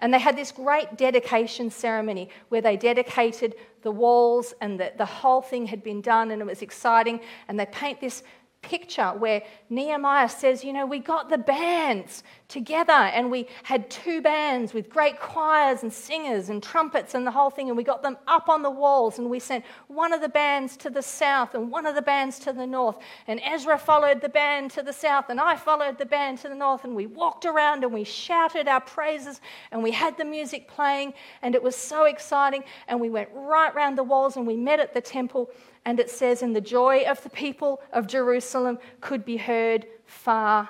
And 0.00 0.14
they 0.14 0.20
had 0.20 0.36
this 0.36 0.52
great 0.52 0.96
dedication 0.96 1.70
ceremony 1.70 2.30
where 2.50 2.60
they 2.60 2.76
dedicated 2.76 3.56
the 3.82 3.90
walls, 3.90 4.54
and 4.60 4.78
the, 4.78 4.92
the 4.96 5.04
whole 5.04 5.42
thing 5.42 5.66
had 5.66 5.82
been 5.82 6.00
done, 6.00 6.30
and 6.30 6.40
it 6.40 6.46
was 6.46 6.62
exciting. 6.62 7.20
And 7.48 7.58
they 7.58 7.66
paint 7.66 8.00
this 8.00 8.22
picture 8.62 9.08
where 9.10 9.42
Nehemiah 9.70 10.28
says, 10.28 10.64
You 10.64 10.72
know, 10.72 10.86
we 10.86 10.98
got 10.98 11.28
the 11.28 11.38
bands 11.38 12.22
together 12.48 12.92
and 12.92 13.30
we 13.30 13.46
had 13.62 13.90
two 13.90 14.20
bands 14.20 14.72
with 14.74 14.88
great 14.88 15.20
choirs 15.20 15.82
and 15.82 15.92
singers 15.92 16.48
and 16.48 16.62
trumpets 16.62 17.14
and 17.14 17.26
the 17.26 17.30
whole 17.30 17.50
thing, 17.50 17.68
and 17.68 17.76
we 17.76 17.84
got 17.84 18.02
them 18.02 18.16
up 18.26 18.48
on 18.48 18.62
the 18.62 18.70
walls. 18.70 19.18
And 19.18 19.30
we 19.30 19.38
sent 19.38 19.64
one 19.86 20.12
of 20.12 20.20
the 20.20 20.28
bands 20.28 20.76
to 20.78 20.90
the 20.90 21.02
south 21.02 21.54
and 21.54 21.70
one 21.70 21.86
of 21.86 21.94
the 21.94 22.02
bands 22.02 22.38
to 22.40 22.52
the 22.52 22.66
north. 22.66 22.98
And 23.26 23.40
Ezra 23.44 23.78
followed 23.78 24.20
the 24.20 24.28
band 24.28 24.70
to 24.72 24.82
the 24.82 24.92
south, 24.92 25.26
and 25.28 25.40
I 25.40 25.56
followed 25.56 25.98
the 25.98 26.06
band 26.06 26.38
to 26.38 26.48
the 26.48 26.54
north. 26.54 26.84
And 26.84 26.94
we 26.94 27.06
walked 27.06 27.44
around 27.44 27.84
and 27.84 27.92
we 27.92 28.04
shouted 28.04 28.68
our 28.68 28.80
praises 28.80 29.40
and 29.72 29.82
we 29.82 29.90
had 29.90 30.16
the 30.16 30.24
music 30.24 30.68
playing, 30.68 31.14
and 31.42 31.54
it 31.54 31.62
was 31.62 31.76
so 31.76 32.04
exciting. 32.04 32.64
And 32.88 33.00
we 33.00 33.10
went 33.10 33.28
right 33.34 33.74
round 33.74 33.96
the 33.96 34.02
walls 34.02 34.36
and 34.36 34.46
we 34.46 34.56
met 34.56 34.80
at 34.80 34.94
the 34.94 35.00
temple 35.00 35.50
and 35.88 35.98
it 35.98 36.10
says, 36.10 36.42
And 36.42 36.54
the 36.54 36.60
joy 36.60 37.04
of 37.04 37.22
the 37.22 37.30
people 37.30 37.80
of 37.94 38.06
Jerusalem 38.06 38.78
could 39.00 39.24
be 39.24 39.38
heard 39.38 39.86
far 40.04 40.68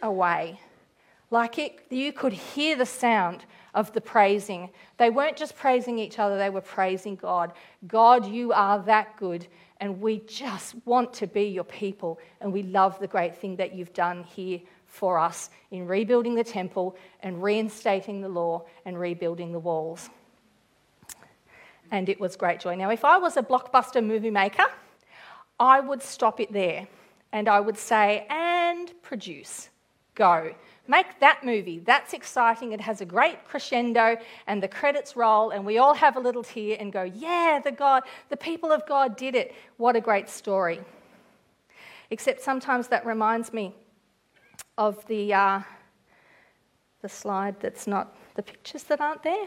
away. 0.00 0.60
Like 1.32 1.58
it, 1.58 1.80
you 1.90 2.12
could 2.12 2.32
hear 2.32 2.76
the 2.76 2.86
sound 2.86 3.44
of 3.74 3.92
the 3.94 4.00
praising. 4.00 4.70
They 4.96 5.10
weren't 5.10 5.36
just 5.36 5.56
praising 5.56 5.98
each 5.98 6.20
other, 6.20 6.38
they 6.38 6.50
were 6.50 6.60
praising 6.60 7.16
God. 7.16 7.52
God, 7.88 8.26
you 8.26 8.52
are 8.52 8.78
that 8.84 9.16
good, 9.16 9.48
and 9.80 10.00
we 10.00 10.20
just 10.20 10.76
want 10.84 11.12
to 11.14 11.26
be 11.26 11.48
your 11.48 11.64
people, 11.64 12.20
and 12.40 12.52
we 12.52 12.62
love 12.62 12.96
the 13.00 13.08
great 13.08 13.36
thing 13.36 13.56
that 13.56 13.74
you've 13.74 13.92
done 13.92 14.22
here 14.22 14.60
for 14.86 15.18
us 15.18 15.50
in 15.72 15.88
rebuilding 15.88 16.36
the 16.36 16.44
temple 16.44 16.96
and 17.24 17.42
reinstating 17.42 18.20
the 18.20 18.28
law 18.28 18.62
and 18.84 19.00
rebuilding 19.00 19.50
the 19.50 19.58
walls 19.58 20.10
and 21.90 22.08
it 22.08 22.20
was 22.20 22.36
great 22.36 22.60
joy. 22.60 22.74
Now, 22.74 22.90
if 22.90 23.04
I 23.04 23.18
was 23.18 23.36
a 23.36 23.42
blockbuster 23.42 24.04
movie 24.04 24.30
maker, 24.30 24.64
I 25.58 25.80
would 25.80 26.02
stop 26.02 26.40
it 26.40 26.52
there 26.52 26.86
and 27.32 27.48
I 27.48 27.60
would 27.60 27.76
say, 27.76 28.26
and 28.30 28.92
produce, 29.02 29.68
go. 30.14 30.54
Make 30.86 31.20
that 31.20 31.44
movie. 31.44 31.80
That's 31.80 32.14
exciting. 32.14 32.72
It 32.72 32.80
has 32.80 33.02
a 33.02 33.04
great 33.04 33.44
crescendo 33.44 34.16
and 34.46 34.62
the 34.62 34.68
credits 34.68 35.16
roll 35.16 35.50
and 35.50 35.66
we 35.66 35.76
all 35.78 35.94
have 35.94 36.16
a 36.16 36.20
little 36.20 36.42
tear 36.42 36.76
and 36.80 36.92
go, 36.92 37.02
yeah, 37.02 37.60
the 37.62 37.72
God, 37.72 38.04
the 38.30 38.36
people 38.36 38.72
of 38.72 38.86
God 38.86 39.16
did 39.16 39.34
it. 39.34 39.54
What 39.76 39.96
a 39.96 40.00
great 40.00 40.28
story. 40.28 40.80
Except 42.10 42.40
sometimes 42.40 42.88
that 42.88 43.04
reminds 43.04 43.52
me 43.52 43.74
of 44.78 45.06
the, 45.08 45.34
uh, 45.34 45.60
the 47.02 47.08
slide 47.08 47.60
that's 47.60 47.86
not 47.86 48.16
the 48.34 48.42
pictures 48.42 48.84
that 48.84 49.00
aren't 49.00 49.22
there 49.22 49.46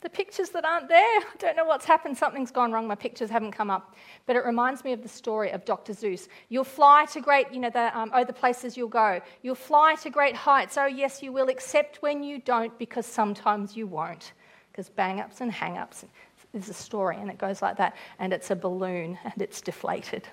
the 0.00 0.08
pictures 0.08 0.50
that 0.50 0.64
aren't 0.64 0.88
there. 0.88 0.98
I 1.20 1.36
don't 1.38 1.56
know 1.56 1.64
what's 1.64 1.84
happened. 1.84 2.16
Something's 2.16 2.50
gone 2.50 2.72
wrong. 2.72 2.86
My 2.86 2.94
pictures 2.94 3.30
haven't 3.30 3.52
come 3.52 3.70
up. 3.70 3.94
But 4.26 4.36
it 4.36 4.44
reminds 4.44 4.84
me 4.84 4.92
of 4.92 5.02
the 5.02 5.08
story 5.08 5.50
of 5.50 5.64
Dr. 5.64 5.92
Seuss. 5.92 6.28
You'll 6.48 6.64
fly 6.64 7.06
to 7.12 7.20
great, 7.20 7.52
you 7.52 7.60
know, 7.60 7.70
the, 7.70 7.96
um, 7.98 8.10
oh, 8.14 8.24
the 8.24 8.32
places 8.32 8.76
you'll 8.76 8.88
go. 8.88 9.20
You'll 9.42 9.54
fly 9.54 9.96
to 10.02 10.10
great 10.10 10.36
heights. 10.36 10.78
Oh, 10.78 10.86
yes, 10.86 11.22
you 11.22 11.32
will, 11.32 11.48
except 11.48 12.02
when 12.02 12.22
you 12.22 12.38
don't, 12.38 12.76
because 12.78 13.06
sometimes 13.06 13.76
you 13.76 13.86
won't. 13.86 14.32
Because 14.70 14.88
bang 14.88 15.20
ups 15.20 15.40
and 15.40 15.50
hang 15.50 15.76
ups 15.76 16.04
is 16.54 16.68
a 16.68 16.74
story, 16.74 17.16
and 17.16 17.28
it 17.28 17.38
goes 17.38 17.60
like 17.60 17.76
that. 17.78 17.96
And 18.18 18.32
it's 18.32 18.50
a 18.50 18.56
balloon, 18.56 19.18
and 19.24 19.42
it's 19.42 19.60
deflated. 19.60 20.28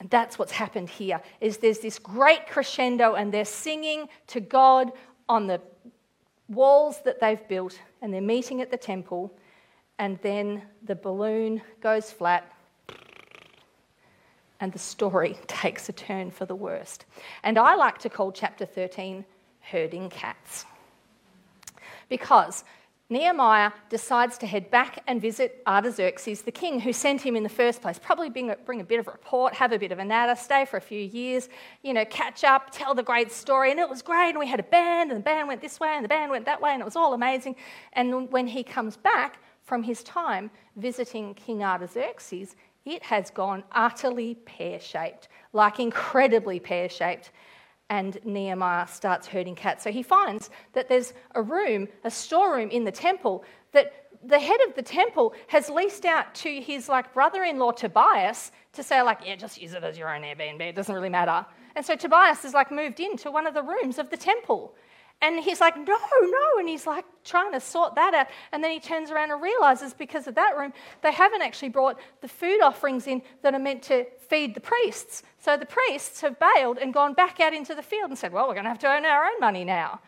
And 0.00 0.08
that's 0.08 0.38
what's 0.38 0.52
happened 0.52 0.88
here 0.88 1.20
is 1.42 1.58
there's 1.58 1.80
this 1.80 1.98
great 1.98 2.46
crescendo 2.46 3.14
and 3.14 3.30
they're 3.30 3.44
singing 3.44 4.08
to 4.28 4.40
God 4.40 4.92
on 5.28 5.46
the 5.46 5.60
walls 6.48 7.02
that 7.04 7.20
they've 7.20 7.46
built 7.48 7.78
and 8.02 8.12
they're 8.12 8.20
meeting 8.20 8.60
at 8.60 8.70
the 8.70 8.76
temple, 8.76 9.32
and 9.98 10.18
then 10.22 10.62
the 10.84 10.94
balloon 10.94 11.60
goes 11.80 12.10
flat 12.10 12.50
and 14.60 14.72
the 14.72 14.78
story 14.78 15.36
takes 15.46 15.88
a 15.88 15.92
turn 15.92 16.30
for 16.30 16.46
the 16.46 16.54
worst. 16.54 17.06
And 17.42 17.58
I 17.58 17.74
like 17.74 17.98
to 17.98 18.08
call 18.08 18.32
chapter 18.32 18.64
13 18.64 19.24
Herding 19.60 20.10
Cats. 20.10 20.64
Because 22.08 22.64
Nehemiah 23.12 23.72
decides 23.88 24.38
to 24.38 24.46
head 24.46 24.70
back 24.70 25.02
and 25.08 25.20
visit 25.20 25.64
Artaxerxes, 25.66 26.42
the 26.42 26.52
king 26.52 26.78
who 26.78 26.92
sent 26.92 27.20
him 27.20 27.34
in 27.34 27.42
the 27.42 27.48
first 27.48 27.82
place. 27.82 27.98
Probably 27.98 28.30
bring 28.30 28.50
a, 28.50 28.56
bring 28.56 28.80
a 28.80 28.84
bit 28.84 29.00
of 29.00 29.08
a 29.08 29.10
report, 29.10 29.52
have 29.54 29.72
a 29.72 29.78
bit 29.78 29.90
of 29.90 29.98
a 29.98 30.04
natter, 30.04 30.36
stay 30.36 30.64
for 30.64 30.76
a 30.76 30.80
few 30.80 31.00
years, 31.00 31.48
you 31.82 31.92
know, 31.92 32.04
catch 32.04 32.44
up, 32.44 32.70
tell 32.70 32.94
the 32.94 33.02
great 33.02 33.32
story. 33.32 33.72
And 33.72 33.80
it 33.80 33.88
was 33.88 34.00
great. 34.00 34.30
And 34.30 34.38
we 34.38 34.46
had 34.46 34.60
a 34.60 34.64
band, 34.64 35.10
and 35.10 35.18
the 35.18 35.24
band 35.24 35.48
went 35.48 35.60
this 35.60 35.80
way, 35.80 35.88
and 35.88 36.04
the 36.04 36.08
band 36.08 36.30
went 36.30 36.46
that 36.46 36.62
way, 36.62 36.70
and 36.70 36.80
it 36.80 36.84
was 36.84 36.94
all 36.94 37.12
amazing. 37.12 37.56
And 37.94 38.30
when 38.30 38.46
he 38.46 38.62
comes 38.62 38.96
back 38.96 39.42
from 39.64 39.82
his 39.82 40.04
time 40.04 40.48
visiting 40.76 41.34
King 41.34 41.64
Artaxerxes, 41.64 42.54
it 42.84 43.02
has 43.02 43.28
gone 43.30 43.64
utterly 43.72 44.36
pear 44.36 44.78
shaped, 44.78 45.28
like 45.52 45.80
incredibly 45.80 46.60
pear 46.60 46.88
shaped 46.88 47.32
and 47.90 48.18
Nehemiah 48.24 48.86
starts 48.86 49.26
herding 49.26 49.56
cats. 49.56 49.84
So 49.84 49.90
he 49.90 50.02
finds 50.02 50.48
that 50.72 50.88
there's 50.88 51.12
a 51.34 51.42
room, 51.42 51.88
a 52.04 52.10
storeroom 52.10 52.70
in 52.70 52.84
the 52.84 52.92
temple 52.92 53.44
that 53.72 54.06
the 54.24 54.38
head 54.38 54.60
of 54.68 54.74
the 54.74 54.82
temple 54.82 55.34
has 55.48 55.68
leased 55.68 56.04
out 56.04 56.34
to 56.36 56.60
his 56.60 56.88
like 56.88 57.12
brother-in-law 57.12 57.72
Tobias 57.72 58.52
to 58.72 58.82
say 58.82 59.02
like, 59.02 59.20
yeah, 59.24 59.34
just 59.34 59.60
use 59.60 59.72
it 59.74 59.82
as 59.82 59.98
your 59.98 60.14
own 60.14 60.22
Airbnb. 60.22 60.60
It 60.60 60.76
doesn't 60.76 60.94
really 60.94 61.08
matter. 61.08 61.44
And 61.74 61.84
so 61.84 61.96
Tobias 61.96 62.44
is 62.44 62.54
like 62.54 62.70
moved 62.70 63.00
into 63.00 63.30
one 63.30 63.46
of 63.46 63.54
the 63.54 63.62
rooms 63.62 63.98
of 63.98 64.10
the 64.10 64.16
temple. 64.16 64.74
And 65.22 65.38
he's 65.38 65.60
like, 65.60 65.76
no, 65.76 65.84
no. 65.86 66.58
And 66.58 66.68
he's 66.68 66.86
like 66.86 67.04
trying 67.24 67.52
to 67.52 67.60
sort 67.60 67.94
that 67.96 68.14
out. 68.14 68.28
And 68.52 68.64
then 68.64 68.70
he 68.70 68.80
turns 68.80 69.10
around 69.10 69.30
and 69.30 69.42
realizes 69.42 69.92
because 69.92 70.26
of 70.26 70.34
that 70.36 70.56
room, 70.56 70.72
they 71.02 71.12
haven't 71.12 71.42
actually 71.42 71.68
brought 71.68 71.98
the 72.22 72.28
food 72.28 72.62
offerings 72.62 73.06
in 73.06 73.20
that 73.42 73.54
are 73.54 73.58
meant 73.58 73.82
to 73.84 74.06
feed 74.28 74.54
the 74.54 74.60
priests. 74.60 75.22
So 75.38 75.58
the 75.58 75.66
priests 75.66 76.22
have 76.22 76.38
bailed 76.38 76.78
and 76.78 76.94
gone 76.94 77.12
back 77.12 77.38
out 77.38 77.52
into 77.52 77.74
the 77.74 77.82
field 77.82 78.10
and 78.10 78.18
said, 78.18 78.32
well, 78.32 78.48
we're 78.48 78.54
going 78.54 78.64
to 78.64 78.70
have 78.70 78.78
to 78.80 78.86
earn 78.86 79.04
our 79.04 79.24
own 79.24 79.38
money 79.40 79.64
now. 79.64 80.00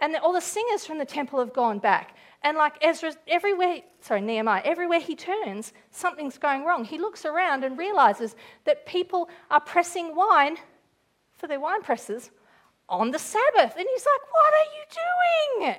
And 0.00 0.16
all 0.16 0.32
the 0.32 0.40
singers 0.40 0.86
from 0.86 0.98
the 0.98 1.04
temple 1.04 1.38
have 1.40 1.52
gone 1.52 1.78
back. 1.78 2.16
And 2.42 2.56
like 2.56 2.76
Ezra, 2.82 3.12
everywhere, 3.28 3.80
sorry, 4.00 4.22
Nehemiah, 4.22 4.62
everywhere 4.64 5.00
he 5.00 5.14
turns, 5.14 5.72
something's 5.90 6.38
going 6.38 6.64
wrong. 6.64 6.84
He 6.84 6.98
looks 6.98 7.24
around 7.24 7.64
and 7.64 7.78
realizes 7.78 8.34
that 8.64 8.86
people 8.86 9.28
are 9.50 9.60
pressing 9.60 10.16
wine 10.16 10.56
for 11.36 11.46
their 11.46 11.60
wine 11.60 11.82
presses 11.82 12.30
on 13.00 13.10
the 13.10 13.18
Sabbath. 13.18 13.74
And 13.76 13.86
he's 13.92 14.06
like, 14.06 14.32
What 14.32 14.52
are 14.54 14.70
you 14.76 14.84
doing? 15.62 15.76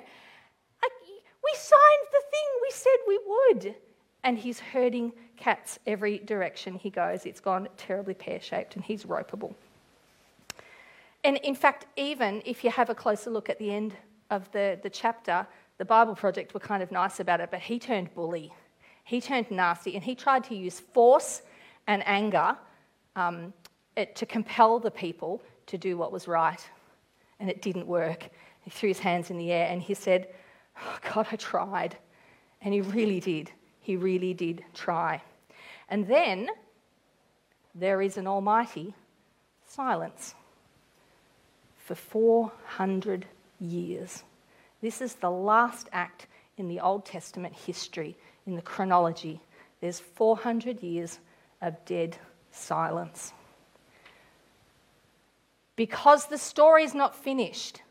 We 1.46 1.56
signed 1.56 2.06
the 2.10 2.22
thing 2.30 2.48
we 2.60 2.70
said 2.70 2.96
we 3.06 3.20
would. 3.26 3.74
And 4.24 4.36
he's 4.36 4.58
herding 4.58 5.12
cats 5.36 5.78
every 5.86 6.18
direction 6.18 6.74
he 6.74 6.90
goes. 6.90 7.24
It's 7.24 7.40
gone 7.40 7.68
terribly 7.76 8.14
pear 8.14 8.40
shaped 8.40 8.74
and 8.74 8.84
he's 8.84 9.04
ropeable. 9.04 9.54
And 11.22 11.36
in 11.38 11.54
fact, 11.54 11.86
even 11.96 12.42
if 12.44 12.64
you 12.64 12.70
have 12.70 12.90
a 12.90 12.94
closer 12.94 13.30
look 13.30 13.48
at 13.48 13.58
the 13.60 13.72
end 13.72 13.94
of 14.30 14.50
the, 14.50 14.78
the 14.82 14.90
chapter, 14.90 15.46
the 15.78 15.84
Bible 15.84 16.16
Project 16.16 16.52
were 16.52 16.60
kind 16.60 16.82
of 16.82 16.90
nice 16.90 17.20
about 17.20 17.40
it, 17.40 17.50
but 17.52 17.60
he 17.60 17.78
turned 17.78 18.12
bully. 18.14 18.52
He 19.04 19.20
turned 19.20 19.48
nasty 19.50 19.94
and 19.94 20.02
he 20.02 20.16
tried 20.16 20.42
to 20.44 20.56
use 20.56 20.80
force 20.80 21.42
and 21.86 22.02
anger 22.06 22.56
um, 23.14 23.52
it, 23.96 24.16
to 24.16 24.26
compel 24.26 24.80
the 24.80 24.90
people 24.90 25.42
to 25.66 25.78
do 25.78 25.96
what 25.96 26.10
was 26.10 26.26
right 26.26 26.68
and 27.40 27.50
it 27.50 27.62
didn't 27.62 27.86
work. 27.86 28.28
He 28.62 28.70
threw 28.70 28.88
his 28.88 28.98
hands 28.98 29.30
in 29.30 29.38
the 29.38 29.52
air 29.52 29.68
and 29.70 29.80
he 29.80 29.94
said, 29.94 30.28
oh, 30.80 30.98
God, 31.14 31.26
I 31.30 31.36
tried. 31.36 31.96
And 32.62 32.74
he 32.74 32.80
really 32.80 33.20
did. 33.20 33.50
He 33.80 33.96
really 33.96 34.34
did 34.34 34.64
try. 34.74 35.22
And 35.88 36.06
then 36.08 36.48
there 37.74 38.02
is 38.02 38.16
an 38.16 38.26
almighty 38.26 38.94
silence 39.68 40.34
for 41.76 41.94
400 41.94 43.26
years. 43.60 44.24
This 44.80 45.00
is 45.00 45.14
the 45.14 45.30
last 45.30 45.88
act 45.92 46.26
in 46.56 46.68
the 46.68 46.80
Old 46.80 47.04
Testament 47.04 47.54
history, 47.54 48.16
in 48.46 48.56
the 48.56 48.62
chronology. 48.62 49.40
There's 49.80 50.00
400 50.00 50.82
years 50.82 51.20
of 51.60 51.84
dead 51.84 52.16
silence 52.50 53.32
because 55.76 56.26
the 56.26 56.38
story's 56.38 56.94
not 56.94 57.14
finished, 57.14 57.82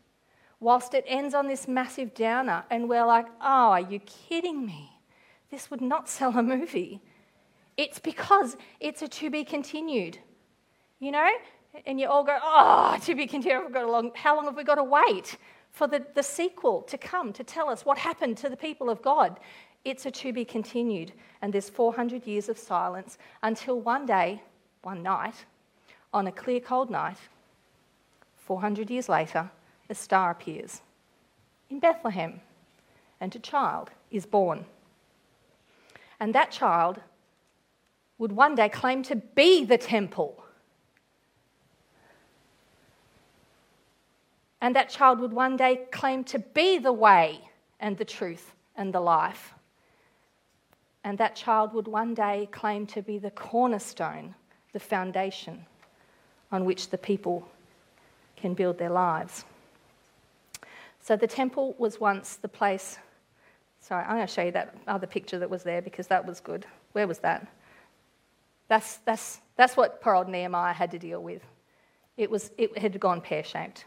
whilst 0.60 0.92
it 0.94 1.04
ends 1.06 1.34
on 1.34 1.46
this 1.46 1.68
massive 1.68 2.14
downer, 2.14 2.64
and 2.70 2.88
we're 2.88 3.06
like, 3.06 3.26
oh, 3.40 3.70
are 3.70 3.80
you 3.80 4.00
kidding 4.00 4.66
me? 4.66 4.90
This 5.50 5.70
would 5.70 5.80
not 5.80 6.08
sell 6.16 6.36
a 6.36 6.42
movie. 6.42 7.00
It's 7.76 7.98
because 7.98 8.56
it's 8.80 9.02
a 9.02 9.08
to 9.08 9.30
be 9.30 9.44
continued, 9.44 10.18
you 10.98 11.12
know? 11.12 11.28
And 11.84 12.00
you 12.00 12.08
all 12.08 12.24
go, 12.24 12.38
oh, 12.42 12.96
to 13.02 13.14
be 13.14 13.26
continued. 13.26 13.64
We've 13.64 13.72
got 13.72 13.84
a 13.84 13.90
long, 13.90 14.10
how 14.14 14.34
long 14.34 14.46
have 14.46 14.56
we 14.56 14.64
got 14.64 14.76
to 14.76 14.84
wait 14.84 15.36
for 15.70 15.86
the, 15.86 16.04
the 16.14 16.22
sequel 16.22 16.82
to 16.82 16.96
come 16.96 17.34
to 17.34 17.44
tell 17.44 17.68
us 17.68 17.84
what 17.84 17.98
happened 17.98 18.38
to 18.38 18.48
the 18.48 18.56
people 18.56 18.88
of 18.88 19.02
God? 19.02 19.38
It's 19.84 20.06
a 20.06 20.10
to 20.10 20.32
be 20.32 20.44
continued. 20.44 21.12
And 21.42 21.52
there's 21.52 21.68
400 21.68 22.26
years 22.26 22.48
of 22.48 22.58
silence 22.58 23.18
until 23.42 23.78
one 23.78 24.06
day, 24.06 24.42
one 24.82 25.02
night, 25.02 25.44
on 26.14 26.28
a 26.28 26.32
clear, 26.32 26.60
cold 26.60 26.90
night, 26.90 27.18
400 28.46 28.90
years 28.90 29.08
later, 29.08 29.50
a 29.90 29.94
star 29.94 30.30
appears 30.30 30.80
in 31.68 31.80
Bethlehem, 31.80 32.40
and 33.20 33.34
a 33.34 33.40
child 33.40 33.90
is 34.12 34.24
born. 34.24 34.64
And 36.20 36.32
that 36.32 36.52
child 36.52 37.00
would 38.18 38.30
one 38.30 38.54
day 38.54 38.68
claim 38.68 39.02
to 39.02 39.16
be 39.16 39.64
the 39.64 39.76
temple. 39.76 40.44
And 44.60 44.76
that 44.76 44.90
child 44.90 45.18
would 45.18 45.32
one 45.32 45.56
day 45.56 45.80
claim 45.90 46.22
to 46.24 46.38
be 46.38 46.78
the 46.78 46.92
way 46.92 47.40
and 47.80 47.98
the 47.98 48.04
truth 48.04 48.54
and 48.76 48.94
the 48.94 49.00
life. 49.00 49.54
And 51.02 51.18
that 51.18 51.34
child 51.34 51.74
would 51.74 51.88
one 51.88 52.14
day 52.14 52.48
claim 52.52 52.86
to 52.86 53.02
be 53.02 53.18
the 53.18 53.32
cornerstone, 53.32 54.36
the 54.72 54.80
foundation 54.80 55.66
on 56.52 56.64
which 56.64 56.90
the 56.90 56.98
people 56.98 57.48
can 58.46 58.54
build 58.54 58.78
their 58.78 58.90
lives. 58.90 59.44
So 61.00 61.16
the 61.16 61.26
temple 61.26 61.74
was 61.78 61.98
once 61.98 62.36
the 62.36 62.46
place. 62.48 62.96
Sorry, 63.80 64.04
I'm 64.04 64.16
going 64.16 64.26
to 64.26 64.32
show 64.32 64.42
you 64.42 64.52
that 64.52 64.76
other 64.86 65.08
picture 65.08 65.40
that 65.40 65.50
was 65.50 65.64
there 65.64 65.82
because 65.82 66.06
that 66.06 66.24
was 66.24 66.38
good. 66.38 66.64
Where 66.92 67.08
was 67.08 67.18
that? 67.20 67.48
That's, 68.68 68.98
that's, 68.98 69.40
that's 69.56 69.76
what 69.76 70.00
poor 70.00 70.14
old 70.14 70.28
Nehemiah 70.28 70.72
had 70.72 70.92
to 70.92 70.98
deal 70.98 71.20
with. 71.20 71.42
It, 72.16 72.30
was, 72.30 72.52
it 72.56 72.78
had 72.78 73.00
gone 73.00 73.20
pear 73.20 73.42
shaped. 73.42 73.84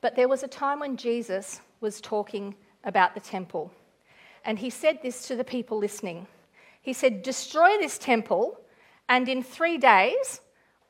But 0.00 0.16
there 0.16 0.28
was 0.28 0.42
a 0.42 0.48
time 0.48 0.80
when 0.80 0.96
Jesus 0.96 1.60
was 1.82 2.00
talking 2.00 2.54
about 2.84 3.12
the 3.12 3.20
temple. 3.20 3.70
And 4.46 4.58
he 4.58 4.70
said 4.70 4.98
this 5.02 5.28
to 5.28 5.36
the 5.36 5.44
people 5.44 5.76
listening. 5.76 6.26
He 6.80 6.94
said, 6.94 7.22
Destroy 7.22 7.76
this 7.78 7.98
temple, 7.98 8.58
and 9.12 9.28
in 9.28 9.42
three 9.42 9.76
days 9.76 10.40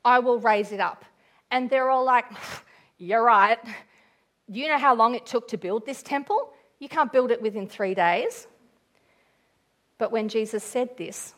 I 0.05 0.19
will 0.19 0.39
raise 0.39 0.71
it 0.71 0.79
up. 0.79 1.03
And 1.51 1.69
they're 1.69 1.89
all 1.89 2.05
like, 2.05 2.25
You're 2.97 3.23
right. 3.23 3.59
You 4.47 4.69
know 4.69 4.77
how 4.77 4.95
long 4.95 5.13
it 5.13 5.25
took 5.25 5.49
to 5.49 5.57
build 5.57 5.85
this 5.85 6.01
temple? 6.01 6.53
You 6.79 6.87
can't 6.87 7.11
build 7.11 7.31
it 7.31 7.41
within 7.41 7.67
three 7.67 7.93
days. 7.93 8.47
But 9.97 10.11
when 10.11 10.29
Jesus 10.29 10.63
said 10.63 10.97
this, 10.97 11.33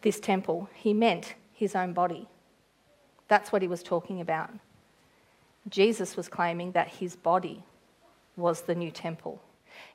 this 0.00 0.20
temple, 0.20 0.68
he 0.74 0.92
meant 0.94 1.34
his 1.52 1.74
own 1.74 1.92
body. 1.92 2.28
That's 3.28 3.50
what 3.50 3.62
he 3.62 3.68
was 3.68 3.82
talking 3.82 4.20
about. 4.20 4.50
Jesus 5.68 6.16
was 6.16 6.28
claiming 6.28 6.72
that 6.72 6.88
his 6.88 7.16
body 7.16 7.64
was 8.36 8.62
the 8.62 8.74
new 8.74 8.90
temple. 8.90 9.40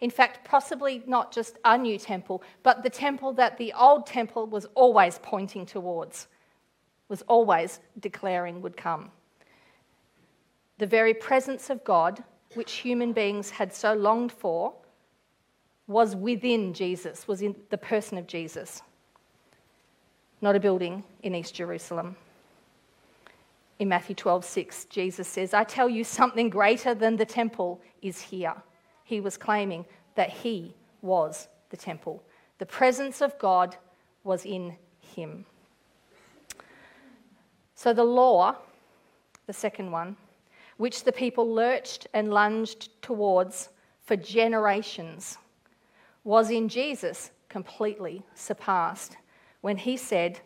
In 0.02 0.10
fact, 0.10 0.43
possibly 0.43 1.04
not 1.08 1.32
just 1.32 1.58
a 1.63 1.78
new 1.78 1.98
temple, 1.98 2.43
but 2.62 2.84
the 2.84 2.89
temple 2.89 3.34
that 3.34 3.58
the 3.58 3.74
old 3.74 4.06
temple 4.06 4.46
was 4.48 4.65
always 4.76 5.19
pointing 5.24 5.65
towards, 5.65 6.28
was 7.10 7.22
always 7.24 7.80
declaring 8.00 8.62
would 8.62 8.78
come. 8.78 9.12
The 10.78 10.88
very 10.88 11.13
presence 11.13 11.69
of 11.69 11.84
God, 11.84 12.24
which 12.56 12.74
human 12.74 13.13
beings 13.13 13.50
had 13.50 13.74
so 13.74 13.93
longed 13.93 14.32
for, 14.32 14.74
was 15.88 16.15
within 16.15 16.74
Jesus, 16.74 17.28
was 17.28 17.41
in 17.41 17.56
the 17.69 17.78
person 17.78 18.17
of 18.17 18.28
Jesus, 18.28 18.82
not 20.41 20.56
a 20.56 20.60
building 20.60 21.04
in 21.22 21.36
East 21.36 21.54
Jerusalem. 21.54 22.15
In 23.80 23.89
Matthew 23.89 24.15
12, 24.15 24.46
6, 24.46 24.86
Jesus 24.86 25.28
says, 25.28 25.54
I 25.54 25.63
tell 25.63 25.89
you 25.89 26.04
something 26.04 26.50
greater 26.50 26.93
than 26.93 27.15
the 27.15 27.26
temple 27.26 27.82
is 28.02 28.22
here 28.22 28.56
he 29.04 29.20
was 29.20 29.38
claiming 29.38 29.86
that 30.16 30.30
he 30.30 30.74
was 31.02 31.48
the 31.70 31.78
temple. 31.78 32.24
The 32.60 32.66
presence 32.66 33.22
of 33.22 33.38
God 33.39 33.76
was 34.24 34.46
in 34.46 34.76
him. 35.00 35.46
So 37.76 37.94
the 37.94 38.04
law, 38.04 38.56
the 39.48 39.54
second 39.54 39.92
one, 39.92 40.16
which 40.78 41.04
the 41.04 41.12
people 41.12 41.54
lurched 41.54 42.08
and 42.13 42.34
lunged 42.34 42.89
towards 43.02 43.70
for 44.06 44.16
generations, 44.16 45.38
was 46.24 46.50
in 46.50 46.70
Jesus 46.70 47.32
completely 47.50 48.24
surpassed 48.34 49.18
when 49.62 49.78
he 49.78 49.98
said, 49.98 50.39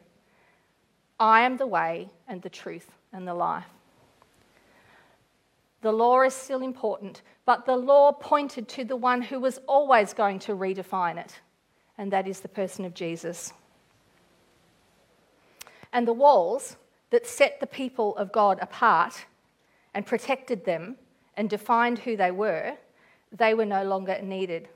I 1.20 1.42
am 1.42 1.58
the 1.58 1.68
way 1.68 2.10
and 2.28 2.42
the 2.42 2.50
truth 2.50 2.92
and 3.14 3.28
the 3.28 3.34
life. 3.34 3.66
The 5.82 5.92
law 5.92 6.22
is 6.22 6.34
still 6.34 6.62
important, 6.62 7.22
but 7.46 7.66
the 7.66 7.76
law 7.76 8.12
pointed 8.12 8.68
to 8.70 8.84
the 8.84 8.96
one 8.96 9.22
who 9.22 9.40
was 9.40 9.60
always 9.68 10.14
going 10.14 10.40
to 10.40 10.54
redefine 10.54 11.18
it, 11.18 11.40
and 11.98 12.12
that 12.12 12.28
is 12.28 12.40
the 12.40 12.48
person 12.48 12.84
of 12.84 12.94
Jesus. 12.94 13.54
And 15.94 16.08
the 16.08 16.14
walls 16.14 16.78
that 17.12 17.28
set 17.28 17.60
the 17.60 17.68
people 17.68 18.16
of 18.18 18.32
God 18.32 18.60
apart 18.62 19.26
and 19.94 20.06
protected 20.06 20.66
them 20.66 20.98
and 21.36 21.50
defined 21.50 22.00
who 22.00 22.18
they 22.18 22.32
were, 22.32 22.74
they 23.32 23.54
were 23.54 23.66
no 23.66 23.84
longer 23.84 24.20
needed 24.22 24.68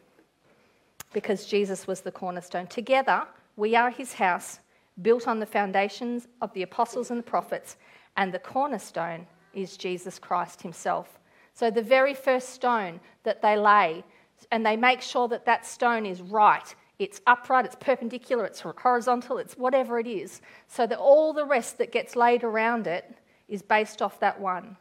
because 1.14 1.46
Jesus 1.46 1.88
was 1.88 2.02
the 2.02 2.12
cornerstone. 2.12 2.68
Together, 2.68 3.24
we 3.58 3.76
are 3.76 3.90
his 3.90 4.14
house, 4.14 4.60
built 5.02 5.28
on 5.28 5.40
the 5.40 5.46
foundations 5.46 6.28
of 6.42 6.54
the 6.54 6.62
apostles 6.62 7.12
and 7.12 7.20
the 7.20 7.24
prophets, 7.24 7.78
and 8.18 8.34
the 8.34 8.40
cornerstone 8.40 9.28
is 9.54 9.78
Jesus 9.78 10.20
Christ 10.20 10.62
himself. 10.62 11.20
So, 11.54 11.70
the 11.70 11.82
very 11.82 12.14
first 12.14 12.50
stone 12.50 13.00
that 13.24 13.42
they 13.42 13.58
lay, 13.58 14.04
and 14.52 14.66
they 14.66 14.76
make 14.76 15.02
sure 15.02 15.28
that 15.28 15.46
that 15.46 15.66
stone 15.66 16.06
is 16.06 16.22
right, 16.22 16.76
it's 17.00 17.22
upright, 17.28 17.66
it's 17.66 17.76
perpendicular, 17.76 18.46
it's 18.46 18.62
horizontal, 18.62 19.38
it's 19.38 19.58
whatever 19.58 20.00
it 20.00 20.08
is, 20.08 20.42
so 20.68 20.86
that 20.88 21.00
all 21.00 21.34
the 21.34 21.46
rest 21.46 21.78
that 21.80 21.92
gets 21.92 22.16
laid 22.16 22.44
around 22.44 22.88
it 22.88 23.18
is 23.48 23.62
based 23.62 24.02
off 24.02 24.20
that 24.20 24.40
one. 24.40 24.78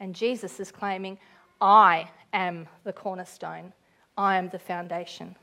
And 0.00 0.14
Jesus 0.14 0.58
is 0.58 0.72
claiming, 0.72 1.18
I 1.60 2.10
am 2.32 2.66
the 2.84 2.92
cornerstone, 2.92 3.72
I 4.16 4.36
am 4.36 4.48
the 4.48 4.58
foundation. 4.58 5.36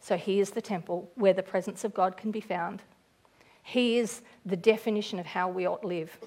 So 0.00 0.16
he 0.16 0.40
is 0.40 0.50
the 0.50 0.60
temple 0.60 1.10
where 1.14 1.32
the 1.32 1.42
presence 1.42 1.84
of 1.84 1.94
God 1.94 2.16
can 2.16 2.30
be 2.30 2.40
found. 2.40 2.82
He 3.62 3.98
is 3.98 4.22
the 4.46 4.56
definition 4.56 5.18
of 5.18 5.26
how 5.26 5.48
we 5.48 5.66
ought 5.66 5.82
to 5.82 5.88
live. 5.88 6.18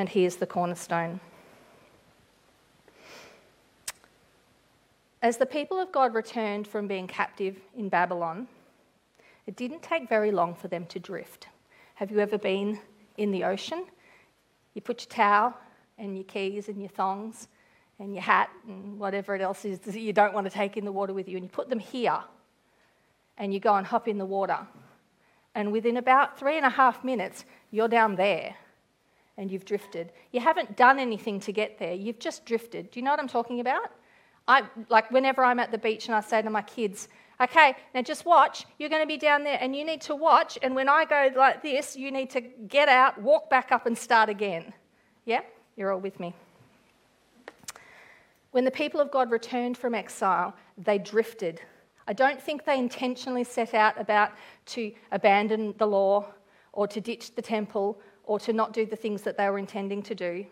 And 0.00 0.08
he 0.08 0.24
is 0.24 0.36
the 0.36 0.46
cornerstone. 0.46 1.20
As 5.20 5.36
the 5.36 5.44
people 5.44 5.78
of 5.78 5.92
God 5.92 6.14
returned 6.14 6.66
from 6.66 6.88
being 6.88 7.06
captive 7.06 7.58
in 7.76 7.90
Babylon, 7.90 8.48
it 9.46 9.56
didn't 9.56 9.82
take 9.82 10.08
very 10.08 10.30
long 10.30 10.54
for 10.54 10.68
them 10.68 10.86
to 10.86 10.98
drift. 10.98 11.48
Have 11.96 12.10
you 12.10 12.18
ever 12.18 12.38
been 12.38 12.78
in 13.18 13.30
the 13.30 13.44
ocean? 13.44 13.84
You 14.72 14.80
put 14.80 15.02
your 15.02 15.10
towel 15.10 15.54
and 15.98 16.16
your 16.16 16.24
keys 16.24 16.70
and 16.70 16.80
your 16.80 16.88
thongs 16.88 17.48
and 17.98 18.14
your 18.14 18.22
hat 18.22 18.48
and 18.66 18.98
whatever 18.98 19.34
it 19.34 19.42
else 19.42 19.66
is 19.66 19.80
that 19.80 20.00
you 20.00 20.14
don't 20.14 20.32
want 20.32 20.46
to 20.46 20.50
take 20.50 20.78
in 20.78 20.86
the 20.86 20.92
water 20.92 21.12
with 21.12 21.28
you, 21.28 21.36
and 21.36 21.44
you 21.44 21.50
put 21.50 21.68
them 21.68 21.78
here 21.78 22.20
and 23.36 23.52
you 23.52 23.60
go 23.60 23.74
and 23.74 23.86
hop 23.86 24.08
in 24.08 24.16
the 24.16 24.24
water. 24.24 24.60
And 25.54 25.70
within 25.70 25.98
about 25.98 26.38
three 26.38 26.56
and 26.56 26.64
a 26.64 26.70
half 26.70 27.04
minutes, 27.04 27.44
you're 27.70 27.86
down 27.86 28.16
there 28.16 28.56
and 29.40 29.50
you've 29.50 29.64
drifted. 29.64 30.12
You 30.30 30.40
haven't 30.40 30.76
done 30.76 30.98
anything 31.00 31.40
to 31.40 31.52
get 31.52 31.78
there, 31.78 31.94
you've 31.94 32.20
just 32.20 32.44
drifted. 32.44 32.90
Do 32.90 33.00
you 33.00 33.04
know 33.04 33.10
what 33.10 33.18
I'm 33.18 33.28
talking 33.28 33.58
about? 33.60 33.90
I, 34.46 34.62
like 34.88 35.10
whenever 35.10 35.42
I'm 35.42 35.58
at 35.58 35.72
the 35.72 35.78
beach 35.78 36.06
and 36.06 36.14
I 36.14 36.20
say 36.20 36.42
to 36.42 36.50
my 36.50 36.62
kids, 36.62 37.08
okay, 37.40 37.74
now 37.94 38.02
just 38.02 38.24
watch, 38.24 38.66
you're 38.78 38.90
going 38.90 39.02
to 39.02 39.08
be 39.08 39.16
down 39.16 39.42
there 39.42 39.58
and 39.60 39.74
you 39.74 39.84
need 39.84 40.02
to 40.02 40.14
watch, 40.14 40.58
and 40.62 40.74
when 40.74 40.88
I 40.88 41.04
go 41.04 41.30
like 41.34 41.62
this, 41.62 41.96
you 41.96 42.12
need 42.12 42.30
to 42.30 42.40
get 42.40 42.88
out, 42.88 43.20
walk 43.20 43.50
back 43.50 43.72
up, 43.72 43.86
and 43.86 43.96
start 43.96 44.28
again. 44.28 44.72
Yeah? 45.24 45.40
You're 45.76 45.92
all 45.92 46.00
with 46.00 46.20
me. 46.20 46.34
When 48.52 48.64
the 48.64 48.70
people 48.70 49.00
of 49.00 49.10
God 49.10 49.30
returned 49.30 49.78
from 49.78 49.94
exile, 49.94 50.54
they 50.76 50.98
drifted 50.98 51.60
I 52.10 52.12
don't 52.12 52.42
think 52.42 52.64
they 52.64 52.76
intentionally 52.76 53.44
set 53.44 53.72
out 53.72 54.00
about 54.00 54.32
to 54.66 54.92
abandon 55.12 55.74
the 55.78 55.86
law 55.86 56.26
or 56.72 56.88
to 56.88 57.00
ditch 57.00 57.36
the 57.36 57.42
temple 57.42 58.00
or 58.30 58.38
to 58.38 58.52
not 58.52 58.72
do 58.72 58.86
the 58.86 58.94
things 58.94 59.22
that 59.22 59.36
they 59.36 59.50
were 59.50 59.58
intending 59.58 60.00
to 60.00 60.14
do. 60.14 60.46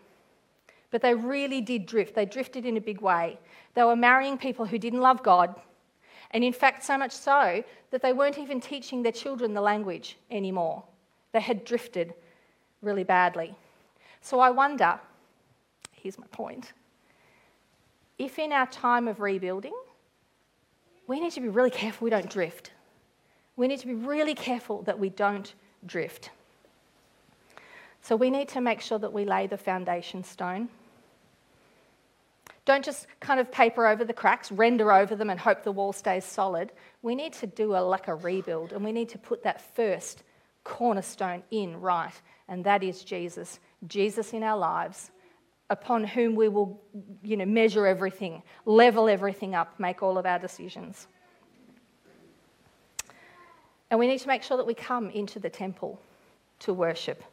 But 0.91 1.01
they 1.01 1.15
really 1.15 1.61
did 1.61 1.85
drift. 1.85 2.13
They 2.13 2.25
drifted 2.25 2.65
in 2.65 2.75
a 2.75 2.81
big 2.81 2.99
way. 2.99 3.39
They 3.73 3.85
were 3.85 3.95
marrying 3.95 4.37
people 4.37 4.65
who 4.65 4.77
didn't 4.77 4.99
love 4.99 5.23
God. 5.23 5.55
And 6.31 6.43
in 6.43 6.51
fact, 6.51 6.83
so 6.83 6.97
much 6.97 7.13
so 7.13 7.63
that 7.91 8.01
they 8.01 8.11
weren't 8.11 8.37
even 8.37 8.59
teaching 8.59 9.01
their 9.01 9.13
children 9.13 9.53
the 9.53 9.61
language 9.61 10.17
anymore. 10.29 10.83
They 11.31 11.39
had 11.39 11.63
drifted 11.63 12.13
really 12.81 13.05
badly. 13.05 13.55
So 14.19 14.41
I 14.41 14.49
wonder 14.49 14.99
here's 15.93 16.19
my 16.19 16.27
point 16.33 16.73
if 18.17 18.39
in 18.39 18.51
our 18.51 18.67
time 18.67 19.07
of 19.07 19.21
rebuilding, 19.21 19.77
we 21.07 21.21
need 21.21 21.31
to 21.31 21.39
be 21.39 21.47
really 21.47 21.71
careful 21.71 22.03
we 22.03 22.09
don't 22.09 22.29
drift. 22.29 22.71
We 23.55 23.69
need 23.69 23.79
to 23.79 23.87
be 23.87 23.93
really 23.93 24.35
careful 24.35 24.81
that 24.81 24.99
we 24.99 25.07
don't 25.07 25.53
drift. 25.85 26.31
So 28.01 28.15
we 28.15 28.29
need 28.29 28.47
to 28.49 28.61
make 28.61 28.81
sure 28.81 28.99
that 28.99 29.13
we 29.13 29.25
lay 29.25 29.47
the 29.47 29.57
foundation 29.57 30.23
stone. 30.23 30.69
Don't 32.65 32.85
just 32.85 33.07
kind 33.19 33.39
of 33.39 33.51
paper 33.51 33.87
over 33.87 34.05
the 34.05 34.13
cracks, 34.13 34.51
render 34.51 34.91
over 34.91 35.15
them, 35.15 35.29
and 35.29 35.39
hope 35.39 35.63
the 35.63 35.71
wall 35.71 35.91
stays 35.91 36.23
solid. 36.23 36.71
We 37.01 37.15
need 37.15 37.33
to 37.33 37.47
do 37.47 37.75
a, 37.75 37.79
like 37.79 38.07
a 38.07 38.15
rebuild, 38.15 38.73
and 38.73 38.83
we 38.83 38.91
need 38.91 39.09
to 39.09 39.17
put 39.17 39.43
that 39.43 39.75
first 39.75 40.23
cornerstone 40.63 41.41
in 41.49 41.79
right, 41.81 42.13
and 42.47 42.63
that 42.65 42.83
is 42.83 43.03
Jesus. 43.03 43.59
Jesus 43.87 44.33
in 44.33 44.43
our 44.43 44.57
lives, 44.57 45.09
upon 45.69 46.03
whom 46.03 46.35
we 46.35 46.47
will 46.47 46.79
you 47.23 47.37
know, 47.37 47.45
measure 47.45 47.87
everything, 47.87 48.43
level 48.65 49.09
everything 49.09 49.55
up, 49.55 49.79
make 49.79 50.03
all 50.03 50.17
of 50.17 50.25
our 50.25 50.37
decisions. 50.37 51.07
And 53.89 53.99
we 53.99 54.07
need 54.07 54.19
to 54.19 54.27
make 54.27 54.43
sure 54.43 54.57
that 54.57 54.67
we 54.67 54.75
come 54.75 55.09
into 55.09 55.39
the 55.39 55.49
temple 55.49 55.99
to 56.59 56.73
worship. 56.73 57.23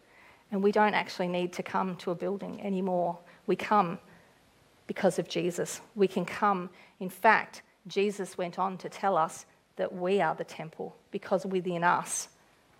And 0.52 0.62
we 0.62 0.72
don't 0.72 0.94
actually 0.94 1.28
need 1.28 1.52
to 1.54 1.62
come 1.62 1.96
to 1.96 2.10
a 2.10 2.14
building 2.14 2.60
anymore. 2.62 3.18
We 3.46 3.56
come 3.56 3.98
because 4.86 5.18
of 5.18 5.28
Jesus. 5.28 5.80
We 5.94 6.08
can 6.08 6.24
come. 6.24 6.70
In 7.00 7.10
fact, 7.10 7.62
Jesus 7.86 8.38
went 8.38 8.58
on 8.58 8.78
to 8.78 8.88
tell 8.88 9.16
us 9.16 9.46
that 9.76 9.92
we 9.92 10.20
are 10.20 10.34
the 10.34 10.44
temple 10.44 10.96
because 11.10 11.44
within 11.44 11.84
us 11.84 12.28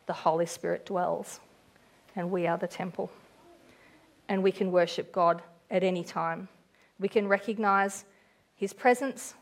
the 0.07 0.12
Holy 0.12 0.46
Spirit 0.46 0.87
dwells. 0.87 1.40
And 2.14 2.31
we 2.31 2.46
are 2.46 2.57
the 2.57 2.68
temple 2.68 3.11
and 4.29 4.42
we 4.42 4.52
can 4.52 4.72
worship 4.72 5.12
God 5.12 5.42
at 5.70 5.83
any 5.83 6.05
time. 6.05 6.48
We 6.98 7.09
can 7.09 7.29
recognize 7.29 8.05
His 8.57 8.72
presence, 8.72 9.35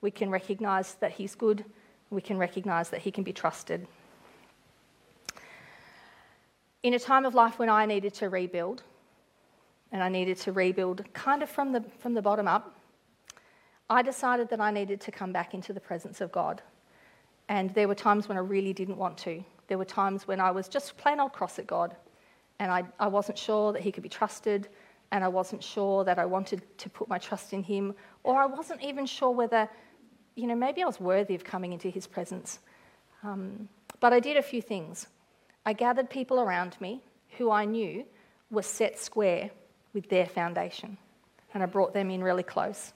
we 0.00 0.10
can 0.10 0.30
recognize 0.30 0.94
that 0.94 1.12
He's 1.12 1.34
good, 1.34 1.64
we 2.10 2.20
can 2.20 2.38
recognize 2.38 2.90
that 2.90 3.00
He 3.00 3.10
can 3.10 3.24
be 3.24 3.32
trusted. 3.32 3.86
In 6.86 6.94
a 6.94 7.00
time 7.00 7.26
of 7.26 7.34
life 7.34 7.58
when 7.58 7.68
I 7.68 7.84
needed 7.84 8.14
to 8.14 8.28
rebuild, 8.28 8.84
and 9.90 10.04
I 10.04 10.08
needed 10.08 10.36
to 10.36 10.52
rebuild 10.52 11.02
kind 11.14 11.42
of 11.42 11.50
from 11.50 11.72
the, 11.72 11.82
from 11.98 12.14
the 12.14 12.22
bottom 12.22 12.46
up, 12.46 12.78
I 13.90 14.02
decided 14.02 14.50
that 14.50 14.60
I 14.60 14.70
needed 14.70 15.00
to 15.00 15.10
come 15.10 15.32
back 15.32 15.52
into 15.52 15.72
the 15.72 15.80
presence 15.80 16.20
of 16.20 16.30
God. 16.30 16.62
And 17.48 17.74
there 17.74 17.88
were 17.88 17.96
times 17.96 18.28
when 18.28 18.38
I 18.38 18.40
really 18.40 18.72
didn't 18.72 18.98
want 18.98 19.18
to. 19.18 19.42
There 19.66 19.78
were 19.78 19.84
times 19.84 20.28
when 20.28 20.38
I 20.38 20.52
was 20.52 20.68
just 20.68 20.96
plain 20.96 21.18
old 21.18 21.32
cross 21.32 21.58
at 21.58 21.66
God 21.66 21.96
and 22.60 22.70
I, 22.70 22.84
I 23.00 23.08
wasn't 23.08 23.36
sure 23.36 23.72
that 23.72 23.82
he 23.82 23.90
could 23.90 24.04
be 24.04 24.08
trusted, 24.08 24.68
and 25.10 25.24
I 25.24 25.28
wasn't 25.28 25.64
sure 25.64 26.04
that 26.04 26.20
I 26.20 26.24
wanted 26.24 26.62
to 26.78 26.88
put 26.88 27.08
my 27.08 27.18
trust 27.18 27.52
in 27.52 27.64
him, 27.64 27.96
or 28.22 28.40
I 28.40 28.46
wasn't 28.46 28.80
even 28.80 29.06
sure 29.06 29.32
whether, 29.32 29.68
you 30.36 30.46
know, 30.46 30.54
maybe 30.54 30.84
I 30.84 30.86
was 30.86 31.00
worthy 31.00 31.34
of 31.34 31.42
coming 31.42 31.72
into 31.72 31.90
his 31.90 32.06
presence. 32.06 32.60
Um, 33.24 33.68
but 33.98 34.12
I 34.12 34.20
did 34.20 34.36
a 34.36 34.42
few 34.42 34.62
things. 34.62 35.08
I 35.66 35.72
gathered 35.72 36.08
people 36.08 36.40
around 36.40 36.80
me 36.80 37.02
who 37.36 37.50
I 37.50 37.64
knew 37.64 38.04
were 38.50 38.62
set 38.62 39.00
square 39.00 39.50
with 39.92 40.08
their 40.08 40.26
foundation, 40.26 40.96
and 41.52 41.62
I 41.62 41.66
brought 41.66 41.92
them 41.92 42.08
in 42.08 42.22
really 42.22 42.44
close. 42.44 42.92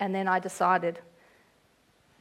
And 0.00 0.14
then 0.14 0.26
I 0.26 0.38
decided 0.38 0.98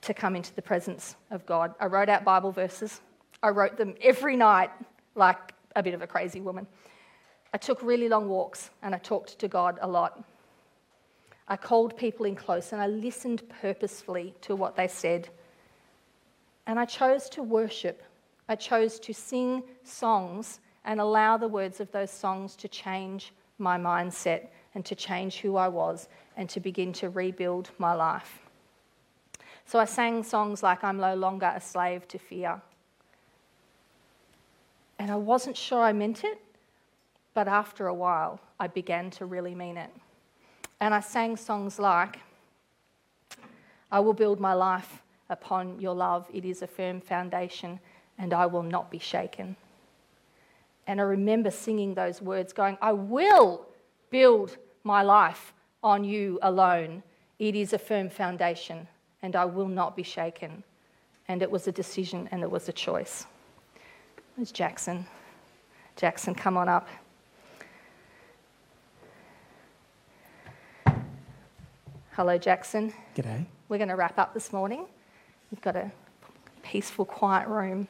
to 0.02 0.14
come 0.14 0.36
into 0.36 0.54
the 0.54 0.62
presence 0.62 1.16
of 1.32 1.46
God. 1.46 1.74
I 1.80 1.86
wrote 1.86 2.10
out 2.10 2.26
Bible 2.26 2.52
verses. 2.52 3.00
I 3.42 3.50
wrote 3.50 3.78
them 3.78 3.96
every 4.02 4.36
night, 4.36 4.70
like 5.16 5.54
a 5.78 5.82
bit 5.82 5.94
of 5.94 6.02
a 6.02 6.08
crazy 6.08 6.42
woman. 6.42 6.68
I 7.54 7.58
took 7.58 7.82
really 7.82 8.10
long 8.10 8.28
walks 8.28 8.70
and 8.84 8.94
I 8.94 8.98
talked 8.98 9.40
to 9.40 9.48
God 9.48 9.80
a 9.82 9.88
lot. 9.88 10.22
I 11.48 11.56
called 11.56 11.98
people 11.98 12.26
in 12.26 12.36
close 12.36 12.74
and 12.74 12.82
I 12.82 12.88
listened 12.88 13.44
purposefully 13.62 14.36
to 14.42 14.56
what 14.56 14.76
they 14.76 14.90
said. 14.90 15.30
And 16.68 16.78
I 16.78 16.86
chose 16.86 17.30
to 17.30 17.44
worship. 17.44 18.04
I 18.50 18.56
chose 18.56 19.00
to 19.02 19.14
sing 19.14 19.64
songs 19.84 20.60
and 20.84 21.00
allow 21.00 21.38
the 21.38 21.48
words 21.48 21.80
of 21.80 21.92
those 21.92 22.10
songs 22.10 22.56
to 22.58 22.68
change 22.68 23.32
my 23.60 23.78
mindset 23.78 24.48
and 24.74 24.84
to 24.86 24.96
change 24.96 25.38
who 25.38 25.56
I 25.56 25.68
was 25.68 26.10
and 26.36 26.50
to 26.50 26.60
begin 26.60 26.92
to 26.94 27.10
rebuild 27.10 27.70
my 27.78 27.94
life. 27.94 28.40
So 29.66 29.78
I 29.78 29.86
sang 29.86 30.24
songs 30.24 30.64
like 30.64 30.84
I'm 30.84 30.98
no 30.98 31.14
longer 31.14 31.54
a 31.56 31.62
slave 31.62 32.08
to 32.08 32.18
fear. 32.18 32.60
And 34.98 35.12
I 35.12 35.16
wasn't 35.16 35.56
sure 35.56 35.84
I 35.84 35.94
meant 35.94 36.24
it, 36.24 36.42
but 37.36 37.48
after 37.48 37.86
a 37.86 37.94
while, 37.94 38.40
I 38.60 38.66
began 38.68 39.12
to 39.12 39.28
really 39.28 39.54
mean 39.54 39.78
it. 39.78 39.92
And 40.80 40.94
I 40.94 41.02
sang 41.02 41.38
songs 41.38 41.78
like, 41.78 42.18
I 43.92 44.00
will 44.00 44.14
build 44.14 44.40
my 44.40 44.54
life 44.54 45.04
upon 45.30 45.80
your 45.80 45.94
love. 45.94 46.28
It 46.34 46.46
is 46.46 46.64
a 46.64 46.68
firm 46.68 47.00
foundation, 47.00 47.80
and 48.20 48.34
I 48.34 48.46
will 48.46 48.64
not 48.64 48.92
be 48.92 49.00
shaken. 49.00 49.56
And 50.86 51.00
I 51.00 51.04
remember 51.04 51.50
singing 51.50 51.94
those 51.94 52.22
words, 52.22 52.52
going, 52.52 52.78
I 52.82 52.92
will 52.92 53.66
build 54.12 54.58
my 54.84 55.02
life 55.02 55.54
on 55.84 56.04
you 56.04 56.38
alone. 56.42 57.02
It 57.40 57.56
is 57.56 57.74
a 57.74 57.80
firm 57.80 58.10
foundation, 58.10 58.88
and 59.22 59.36
I 59.36 59.46
will 59.46 59.68
not 59.68 59.96
be 59.96 60.04
shaken. 60.04 60.64
And 61.28 61.42
it 61.42 61.50
was 61.50 61.68
a 61.68 61.72
decision 61.72 62.28
and 62.32 62.42
it 62.42 62.50
was 62.50 62.68
a 62.68 62.74
choice. 62.74 63.26
There's 64.36 64.52
Jackson. 64.52 65.06
Jackson, 65.96 66.34
come 66.34 66.58
on 66.58 66.68
up. 66.68 66.88
Hello, 72.14 72.38
Jackson. 72.38 72.92
G'day. 73.16 73.46
We're 73.70 73.78
going 73.78 73.90
to 73.90 73.96
wrap 73.96 74.18
up 74.18 74.34
this 74.34 74.52
morning. 74.52 74.88
You've 75.52 75.62
got 75.62 75.76
a 75.76 75.92
peaceful, 76.64 77.06
quiet 77.06 77.48
room. 77.48 77.88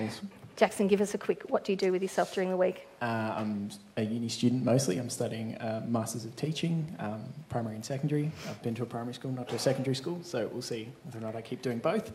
Awesome. 0.00 0.30
Jackson, 0.56 0.88
give 0.88 1.00
us 1.00 1.14
a 1.14 1.18
quick 1.18 1.44
what 1.48 1.62
do 1.62 1.70
you 1.70 1.76
do 1.76 1.92
with 1.92 2.02
yourself 2.02 2.34
during 2.34 2.50
the 2.50 2.56
week? 2.56 2.88
Uh, 3.00 3.32
I'm 3.36 3.70
a 3.96 4.02
uni 4.02 4.28
student 4.28 4.64
mostly. 4.64 4.98
I'm 4.98 5.08
studying 5.08 5.54
uh, 5.58 5.84
Masters 5.86 6.24
of 6.24 6.34
Teaching, 6.34 6.96
um, 6.98 7.22
primary 7.48 7.76
and 7.76 7.84
secondary. 7.84 8.32
I've 8.48 8.60
been 8.62 8.74
to 8.74 8.82
a 8.82 8.86
primary 8.86 9.14
school, 9.14 9.30
not 9.30 9.48
to 9.50 9.54
a 9.54 9.58
secondary 9.58 9.94
school, 9.94 10.18
so 10.22 10.48
we'll 10.52 10.62
see 10.62 10.88
whether 11.04 11.18
or 11.18 11.20
not 11.20 11.36
I 11.36 11.42
keep 11.42 11.62
doing 11.62 11.78
both. 11.78 12.10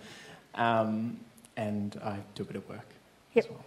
Um, 0.56 1.21
and 1.56 1.97
I 2.04 2.17
do 2.36 2.43
a 2.43 2.45
bit 2.45 2.58
of 2.58 2.67
work 2.67 2.86
Yep. 3.34 3.45
as 3.45 3.52
well. 3.52 3.65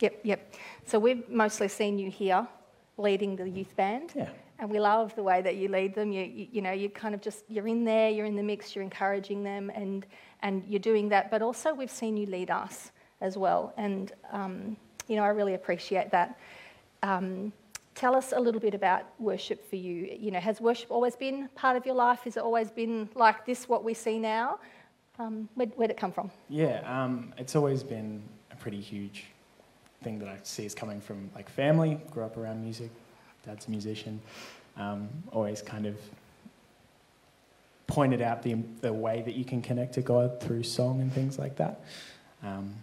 Yep, 0.00 0.20
yep. 0.24 0.54
So 0.84 0.98
we've 0.98 1.28
mostly 1.28 1.68
seen 1.68 1.98
you 1.98 2.10
here 2.10 2.46
leading 2.96 3.36
the 3.36 3.48
youth 3.48 3.76
band. 3.76 4.12
Yeah. 4.16 4.30
And 4.58 4.68
we 4.68 4.80
love 4.80 5.14
the 5.14 5.22
way 5.22 5.42
that 5.42 5.54
you 5.54 5.68
lead 5.68 5.94
them. 5.94 6.10
You, 6.10 6.24
you, 6.24 6.48
you 6.50 6.62
know, 6.62 6.72
you 6.72 6.88
kind 6.90 7.14
of 7.14 7.20
just, 7.20 7.44
you're 7.48 7.68
in 7.68 7.84
there, 7.84 8.10
you're 8.10 8.26
in 8.26 8.34
the 8.34 8.42
mix, 8.42 8.74
you're 8.74 8.82
encouraging 8.82 9.44
them, 9.44 9.70
and, 9.72 10.04
and 10.42 10.64
you're 10.68 10.80
doing 10.80 11.08
that. 11.10 11.30
But 11.30 11.42
also, 11.42 11.72
we've 11.72 11.90
seen 11.90 12.16
you 12.16 12.26
lead 12.26 12.50
us 12.50 12.90
as 13.20 13.36
well. 13.36 13.72
And, 13.76 14.12
um, 14.32 14.76
you 15.08 15.16
know, 15.16 15.22
I 15.22 15.28
really 15.28 15.54
appreciate 15.54 16.10
that. 16.10 16.38
Um, 17.02 17.52
tell 17.94 18.14
us 18.14 18.32
a 18.32 18.40
little 18.40 18.60
bit 18.60 18.74
about 18.74 19.02
worship 19.18 19.68
for 19.68 19.76
you. 19.76 20.16
You 20.18 20.30
know, 20.30 20.40
has 20.40 20.60
worship 20.60 20.90
always 20.90 21.16
been 21.16 21.48
part 21.54 21.76
of 21.76 21.84
your 21.84 21.94
life? 21.94 22.20
Has 22.24 22.36
it 22.36 22.42
always 22.42 22.70
been 22.70 23.08
like 23.14 23.44
this, 23.44 23.68
what 23.68 23.82
we 23.84 23.94
see 23.94 24.18
now? 24.18 24.58
Um, 25.18 25.48
where, 25.54 25.66
where'd 25.68 25.90
it 25.90 25.96
come 25.96 26.12
from? 26.12 26.30
Yeah, 26.48 26.80
um, 26.86 27.34
it's 27.36 27.56
always 27.56 27.82
been 27.82 28.22
a 28.52 28.56
pretty 28.56 28.80
huge 28.80 29.26
thing 30.02 30.20
that 30.20 30.28
I 30.28 30.38
see 30.44 30.64
is 30.64 30.74
coming 30.74 31.00
from 31.00 31.28
like 31.34 31.48
family. 31.48 32.00
Grew 32.12 32.22
up 32.22 32.36
around 32.36 32.62
music. 32.62 32.90
Dad's 33.44 33.66
a 33.66 33.70
musician. 33.70 34.20
Um, 34.76 35.08
always 35.32 35.60
kind 35.60 35.86
of 35.86 35.96
pointed 37.88 38.22
out 38.22 38.42
the 38.42 38.54
the 38.80 38.92
way 38.92 39.22
that 39.22 39.34
you 39.34 39.44
can 39.44 39.60
connect 39.60 39.94
to 39.94 40.02
God 40.02 40.40
through 40.40 40.62
song 40.62 41.00
and 41.00 41.12
things 41.12 41.38
like 41.38 41.56
that. 41.56 41.80
Um, 42.44 42.74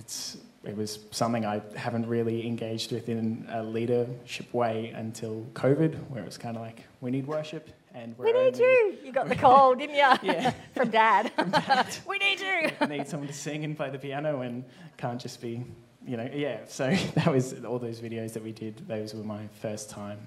it's 0.00 0.38
it 0.64 0.76
was 0.76 0.98
something 1.10 1.46
I 1.46 1.62
haven't 1.76 2.06
really 2.06 2.46
engaged 2.46 2.92
with 2.92 3.08
in 3.08 3.46
a 3.50 3.62
leadership 3.62 4.52
way 4.52 4.88
until 4.94 5.46
COVID, 5.54 5.94
where 6.10 6.22
it 6.22 6.26
was 6.26 6.36
kind 6.36 6.56
of 6.56 6.62
like 6.62 6.84
we 7.00 7.10
need 7.10 7.26
worship 7.26 7.70
and 7.94 8.16
we're 8.18 8.26
We 8.26 8.32
need 8.32 8.54
only- 8.54 8.58
you. 8.60 8.98
You 9.04 9.12
got 9.12 9.28
the 9.28 9.36
call, 9.36 9.74
didn't 9.74 9.96
you? 9.96 10.12
Yeah. 10.32 10.52
From 10.74 10.90
dad. 10.90 11.32
we 12.08 12.18
need 12.18 12.40
you. 12.40 12.70
We 12.80 12.86
need 12.98 13.08
someone 13.08 13.28
to 13.28 13.32
sing 13.34 13.64
and 13.64 13.74
play 13.76 13.88
the 13.90 13.98
piano 13.98 14.42
and 14.42 14.64
can't 14.98 15.18
just 15.20 15.40
be, 15.40 15.64
you 16.06 16.16
know, 16.18 16.28
yeah. 16.32 16.58
So 16.68 16.90
that 17.14 17.32
was 17.32 17.64
all 17.64 17.78
those 17.78 18.00
videos 18.00 18.32
that 18.34 18.42
we 18.42 18.52
did. 18.52 18.86
Those 18.86 19.14
were 19.14 19.24
my 19.24 19.46
first 19.62 19.88
time 19.90 20.18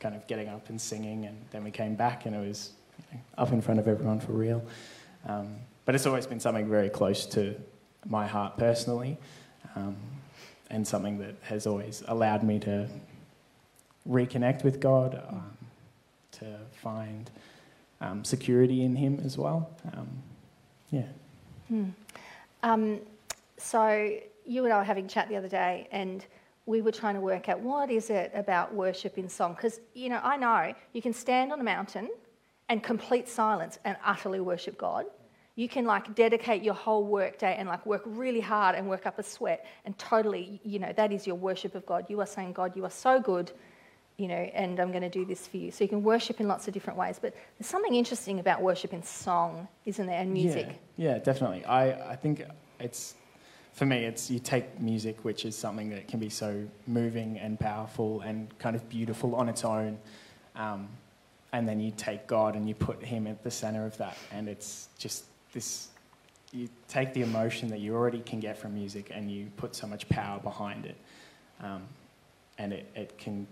kind 0.00 0.14
of 0.14 0.26
getting 0.26 0.48
up 0.48 0.68
and 0.68 0.78
singing. 0.80 1.24
And 1.24 1.36
then 1.50 1.64
we 1.64 1.70
came 1.70 1.94
back 1.94 2.26
and 2.26 2.34
it 2.36 2.46
was 2.46 2.72
you 2.98 3.04
know, 3.16 3.20
up 3.38 3.52
in 3.52 3.60
front 3.62 3.80
of 3.80 3.88
everyone 3.88 4.20
for 4.20 4.32
real. 4.32 4.62
Um, 5.26 5.56
but 5.86 5.94
it's 5.94 6.06
always 6.06 6.26
been 6.26 6.40
something 6.40 6.68
very 6.68 6.90
close 6.90 7.24
to 7.26 7.54
my 8.06 8.26
heart 8.26 8.56
personally 8.56 9.16
um, 9.76 9.96
and 10.70 10.86
something 10.86 11.18
that 11.18 11.34
has 11.42 11.66
always 11.66 12.02
allowed 12.08 12.42
me 12.42 12.58
to 12.60 12.88
reconnect 14.08 14.64
with 14.64 14.80
God, 14.80 15.22
um, 15.28 15.56
to 16.32 16.58
find 16.72 17.30
um, 18.00 18.24
security 18.24 18.82
in 18.82 18.96
Him 18.96 19.20
as 19.24 19.38
well. 19.38 19.70
Um, 19.92 20.08
yeah. 20.90 21.06
Hmm. 21.68 21.84
Um, 22.62 23.00
so 23.56 24.10
you 24.44 24.64
and 24.64 24.72
I 24.72 24.78
were 24.78 24.84
having 24.84 25.06
a 25.06 25.08
chat 25.08 25.28
the 25.28 25.36
other 25.36 25.48
day, 25.48 25.88
and 25.92 26.24
we 26.66 26.80
were 26.80 26.92
trying 26.92 27.14
to 27.14 27.20
work 27.20 27.48
out 27.48 27.60
what 27.60 27.90
is 27.90 28.10
it 28.10 28.32
about 28.34 28.74
worship 28.74 29.18
in 29.18 29.28
song? 29.28 29.54
Because 29.54 29.80
you 29.94 30.08
know, 30.08 30.20
I 30.22 30.36
know 30.36 30.74
you 30.92 31.02
can 31.02 31.12
stand 31.12 31.52
on 31.52 31.60
a 31.60 31.64
mountain 31.64 32.10
and 32.68 32.82
complete 32.82 33.28
silence 33.28 33.78
and 33.84 33.96
utterly 34.04 34.40
worship 34.40 34.78
God. 34.78 35.06
You 35.54 35.68
can 35.68 35.84
like 35.84 36.14
dedicate 36.14 36.62
your 36.62 36.74
whole 36.74 37.04
work 37.04 37.38
day 37.38 37.56
and 37.58 37.68
like 37.68 37.84
work 37.84 38.02
really 38.06 38.40
hard 38.40 38.74
and 38.74 38.88
work 38.88 39.06
up 39.06 39.18
a 39.18 39.22
sweat 39.22 39.66
and 39.84 39.96
totally, 39.98 40.60
you 40.64 40.78
know, 40.78 40.92
that 40.96 41.12
is 41.12 41.26
your 41.26 41.36
worship 41.36 41.74
of 41.74 41.84
God. 41.84 42.06
You 42.08 42.20
are 42.20 42.26
saying, 42.26 42.54
God, 42.54 42.74
you 42.74 42.84
are 42.86 42.90
so 42.90 43.20
good, 43.20 43.52
you 44.16 44.28
know, 44.28 44.34
and 44.34 44.80
I'm 44.80 44.90
going 44.90 45.02
to 45.02 45.10
do 45.10 45.26
this 45.26 45.46
for 45.46 45.58
you. 45.58 45.70
So 45.70 45.84
you 45.84 45.88
can 45.88 46.02
worship 46.02 46.40
in 46.40 46.48
lots 46.48 46.68
of 46.68 46.74
different 46.74 46.98
ways. 46.98 47.18
But 47.20 47.34
there's 47.58 47.68
something 47.68 47.94
interesting 47.94 48.40
about 48.40 48.62
worship 48.62 48.94
in 48.94 49.02
song, 49.02 49.68
isn't 49.84 50.06
there, 50.06 50.20
and 50.20 50.32
music? 50.32 50.68
Yeah, 50.96 51.12
yeah, 51.12 51.18
definitely. 51.18 51.66
I, 51.66 52.12
I 52.12 52.16
think 52.16 52.44
it's, 52.80 53.14
for 53.74 53.84
me, 53.84 54.04
it's 54.04 54.30
you 54.30 54.38
take 54.38 54.80
music, 54.80 55.22
which 55.22 55.44
is 55.44 55.54
something 55.54 55.90
that 55.90 56.08
can 56.08 56.18
be 56.18 56.30
so 56.30 56.66
moving 56.86 57.38
and 57.38 57.60
powerful 57.60 58.22
and 58.22 58.56
kind 58.58 58.74
of 58.74 58.88
beautiful 58.88 59.34
on 59.34 59.50
its 59.50 59.66
own. 59.66 59.98
Um, 60.56 60.88
and 61.52 61.68
then 61.68 61.78
you 61.78 61.90
take 61.94 62.26
God 62.26 62.54
and 62.56 62.66
you 62.66 62.74
put 62.74 63.02
Him 63.02 63.26
at 63.26 63.44
the 63.44 63.50
center 63.50 63.84
of 63.84 63.98
that. 63.98 64.16
And 64.30 64.48
it's 64.48 64.88
just 64.98 65.24
this 65.52 65.88
you 66.52 66.68
take 66.86 67.14
the 67.14 67.22
emotion 67.22 67.68
that 67.70 67.80
you 67.80 67.94
already 67.94 68.20
can 68.20 68.38
get 68.38 68.58
from 68.58 68.74
music 68.74 69.10
and 69.14 69.30
you 69.30 69.46
put 69.56 69.74
so 69.74 69.86
much 69.86 70.06
power 70.10 70.38
behind 70.38 70.84
it. 70.84 70.96
Um, 71.62 71.82
and 72.58 72.74
it, 72.74 72.90
it 72.94 73.16
can, 73.16 73.46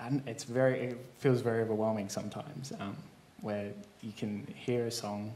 and 0.00 0.22
it's 0.26 0.42
very, 0.42 0.80
it 0.80 0.98
feels 1.18 1.40
very 1.40 1.62
overwhelming 1.62 2.08
sometimes, 2.08 2.72
um, 2.80 2.96
where 3.42 3.70
you 4.02 4.12
can 4.16 4.44
hear 4.56 4.86
a 4.86 4.90
song 4.90 5.32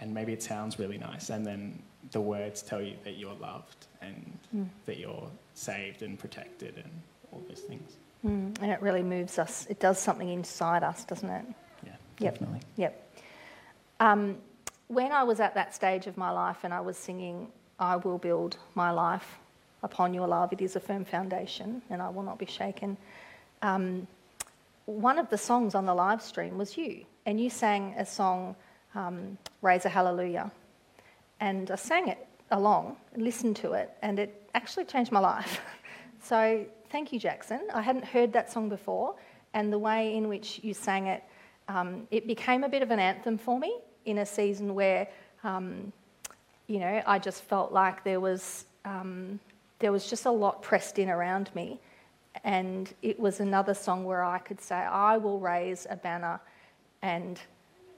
and 0.00 0.14
maybe 0.14 0.32
it 0.32 0.40
sounds 0.42 0.78
really 0.78 0.96
nice, 0.98 1.30
and 1.30 1.44
then 1.44 1.82
the 2.12 2.20
words 2.20 2.62
tell 2.62 2.80
you 2.80 2.94
that 3.02 3.16
you're 3.18 3.34
loved 3.34 3.86
and 4.00 4.38
Mm. 4.54 4.68
that 4.86 4.98
you're 4.98 5.28
saved 5.54 6.02
and 6.02 6.16
protected 6.18 6.76
and 6.76 6.90
all 7.32 7.42
those 7.48 7.60
things. 7.60 7.96
Mm, 8.24 8.56
and 8.62 8.70
it 8.70 8.80
really 8.80 9.02
moves 9.02 9.38
us. 9.40 9.66
It 9.68 9.80
does 9.80 9.98
something 9.98 10.28
inside 10.28 10.84
us, 10.84 11.04
doesn't 11.04 11.28
it? 11.28 11.44
Yeah, 11.84 11.92
Yep. 12.20 12.34
definitely. 12.34 12.60
Yep. 12.76 13.12
Um, 13.98 14.38
when 14.88 15.12
I 15.12 15.22
was 15.22 15.38
at 15.38 15.54
that 15.54 15.74
stage 15.74 16.06
of 16.06 16.16
my 16.16 16.30
life 16.30 16.64
and 16.64 16.72
I 16.72 16.80
was 16.80 16.96
singing, 16.96 17.48
I 17.78 17.96
will 17.96 18.18
build 18.18 18.56
my 18.74 18.90
life 18.90 19.38
upon 19.82 20.12
your 20.12 20.26
love, 20.26 20.52
it 20.52 20.60
is 20.60 20.74
a 20.74 20.80
firm 20.80 21.04
foundation 21.04 21.82
and 21.90 22.02
I 22.02 22.08
will 22.08 22.24
not 22.24 22.38
be 22.38 22.46
shaken. 22.46 22.96
Um, 23.62 24.06
one 24.86 25.18
of 25.18 25.28
the 25.28 25.38
songs 25.38 25.74
on 25.74 25.84
the 25.84 25.94
live 25.94 26.22
stream 26.22 26.56
was 26.56 26.76
you, 26.76 27.04
and 27.26 27.38
you 27.38 27.50
sang 27.50 27.94
a 27.98 28.06
song, 28.06 28.56
um, 28.94 29.36
Raise 29.60 29.84
a 29.84 29.90
Hallelujah. 29.90 30.50
And 31.40 31.70
I 31.70 31.74
sang 31.74 32.08
it 32.08 32.26
along, 32.50 32.96
listened 33.14 33.56
to 33.56 33.72
it, 33.74 33.90
and 34.00 34.18
it 34.18 34.48
actually 34.54 34.86
changed 34.86 35.12
my 35.12 35.20
life. 35.20 35.60
so 36.22 36.64
thank 36.88 37.12
you, 37.12 37.18
Jackson. 37.18 37.60
I 37.74 37.82
hadn't 37.82 38.06
heard 38.06 38.32
that 38.32 38.50
song 38.50 38.70
before, 38.70 39.14
and 39.52 39.70
the 39.70 39.78
way 39.78 40.16
in 40.16 40.26
which 40.26 40.58
you 40.62 40.72
sang 40.72 41.08
it, 41.08 41.22
um, 41.68 42.08
it 42.10 42.26
became 42.26 42.64
a 42.64 42.68
bit 42.68 42.80
of 42.80 42.90
an 42.90 42.98
anthem 42.98 43.36
for 43.36 43.58
me 43.58 43.78
in 44.08 44.18
a 44.18 44.26
season 44.26 44.74
where, 44.74 45.06
um, 45.44 45.92
you 46.66 46.80
know, 46.80 47.02
I 47.06 47.18
just 47.18 47.42
felt 47.44 47.72
like 47.72 48.02
there 48.04 48.20
was 48.20 48.64
um, 48.84 49.38
there 49.80 49.92
was 49.92 50.08
just 50.08 50.24
a 50.24 50.30
lot 50.30 50.62
pressed 50.62 50.98
in 50.98 51.10
around 51.10 51.54
me, 51.54 51.78
and 52.42 52.92
it 53.02 53.20
was 53.20 53.40
another 53.40 53.74
song 53.74 54.04
where 54.04 54.24
I 54.24 54.38
could 54.38 54.60
say, 54.60 54.76
"I 54.76 55.18
will 55.18 55.38
raise 55.38 55.86
a 55.90 55.96
banner," 55.96 56.40
and 57.02 57.38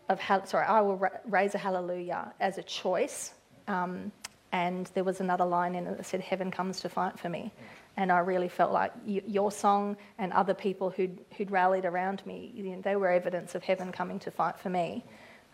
of 0.08 0.20
sorry, 0.46 0.66
I 0.66 0.80
will 0.80 0.96
ra- 0.96 1.20
raise 1.26 1.54
a 1.54 1.58
hallelujah 1.58 2.32
as 2.40 2.58
a 2.58 2.62
choice. 2.62 3.32
Um, 3.68 4.10
and 4.52 4.90
there 4.94 5.04
was 5.04 5.20
another 5.20 5.44
line 5.44 5.76
in 5.76 5.86
it 5.86 5.96
that 5.96 6.06
said, 6.06 6.20
"Heaven 6.20 6.50
comes 6.50 6.80
to 6.80 6.88
fight 6.88 7.18
for 7.20 7.28
me," 7.28 7.52
and 7.96 8.10
I 8.10 8.18
really 8.18 8.48
felt 8.48 8.72
like 8.72 8.92
your 9.04 9.52
song 9.52 9.96
and 10.18 10.32
other 10.32 10.54
people 10.54 10.90
who'd, 10.90 11.18
who'd 11.36 11.52
rallied 11.52 11.84
around 11.84 12.24
me, 12.26 12.50
you 12.54 12.64
know, 12.64 12.80
they 12.80 12.96
were 12.96 13.10
evidence 13.10 13.54
of 13.54 13.62
heaven 13.62 13.92
coming 13.92 14.18
to 14.20 14.30
fight 14.30 14.58
for 14.58 14.70
me. 14.70 15.04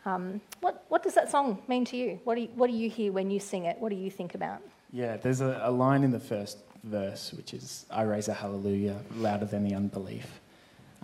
Um, 0.06 0.40
what, 0.60 0.84
what 0.88 1.02
does 1.02 1.14
that 1.14 1.30
song 1.30 1.60
mean 1.66 1.84
to 1.86 1.96
you? 1.96 2.20
What 2.22 2.36
do 2.36 2.42
you, 2.42 2.48
what 2.54 2.70
do 2.70 2.76
you 2.76 2.88
hear 2.88 3.12
when 3.12 3.28
you 3.28 3.40
sing 3.40 3.64
it? 3.64 3.76
What 3.78 3.90
do 3.90 3.96
you 3.96 4.10
think 4.10 4.36
about? 4.36 4.60
Yeah, 4.92 5.16
there's 5.16 5.40
a, 5.40 5.60
a 5.64 5.70
line 5.70 6.04
in 6.04 6.12
the 6.12 6.20
first 6.20 6.58
verse 6.84 7.32
which 7.36 7.52
is, 7.52 7.84
I 7.90 8.02
raise 8.02 8.28
a 8.28 8.34
hallelujah 8.34 8.96
louder 9.16 9.46
than 9.46 9.64
the 9.64 9.74
unbelief. 9.74 10.40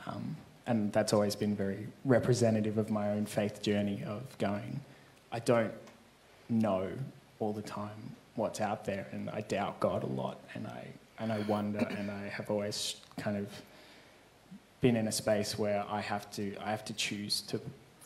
Um, 0.07 0.37
and 0.67 0.93
that's 0.93 1.13
always 1.13 1.35
been 1.35 1.57
very 1.57 1.89
representative 2.05 2.79
of 2.79 2.91
my 2.91 3.11
own 3.11 3.27
faith 3.27 3.61
journey 3.61 4.05
of 4.07 4.39
going, 4.39 4.81
I 5.33 5.41
don't 5.41 5.73
know 6.49 6.89
all 7.41 7.53
the 7.53 7.63
time 7.63 8.15
what's 8.37 8.61
out 8.61 8.85
there, 8.85 9.09
and 9.11 9.29
I 9.31 9.41
doubt 9.43 9.81
God 9.81 10.05
a 10.05 10.07
lot, 10.07 10.39
and 10.55 10.67
I, 10.69 10.87
and 11.19 11.33
I 11.33 11.41
wonder, 11.41 11.81
and 11.81 12.11
I 12.11 12.29
have 12.29 12.51
always 12.51 12.97
kind 13.19 13.37
of 13.37 13.49
been 14.81 14.97
in 14.97 15.09
a 15.09 15.13
space 15.13 15.59
where 15.59 15.85
I 15.91 16.01
have 16.01 16.31
to, 16.33 16.55
I 16.65 16.71
have 16.71 16.85
to 16.87 16.95
choose 16.95 17.43
to 17.43 17.61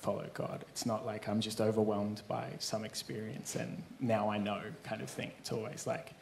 follow 0.07 0.27
God. 0.35 0.65
It's 0.69 0.87
not 0.87 1.05
like 1.05 1.29
I'm 1.29 1.41
just 1.41 1.61
overwhelmed 1.61 2.23
by 2.29 2.45
some 2.61 2.85
experience 2.85 3.57
and 3.57 3.83
now 3.99 4.31
I 4.31 4.39
know 4.39 4.61
kind 4.85 5.03
of 5.03 5.11
thing. 5.11 5.33
It's 5.41 5.51
always 5.51 5.85
like, 5.85 6.13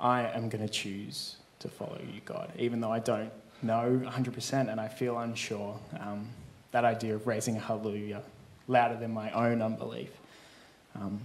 I 0.00 0.24
am 0.24 0.48
going 0.48 0.66
to 0.66 0.72
choose 0.72 1.36
to 1.60 1.68
follow 1.68 2.00
you, 2.12 2.20
God, 2.24 2.50
even 2.58 2.80
though 2.80 2.90
I 2.90 2.98
don't 2.98 3.30
know 3.62 4.02
100% 4.04 4.72
and 4.72 4.80
I 4.80 4.88
feel 4.88 5.16
unsure. 5.18 5.78
Um, 6.00 6.28
that 6.72 6.84
idea 6.84 7.14
of 7.14 7.28
raising 7.28 7.56
a 7.56 7.60
hallelujah 7.60 8.22
louder 8.66 8.96
than 8.96 9.12
my 9.12 9.30
own 9.30 9.62
unbelief 9.62 10.10
um, 10.96 11.20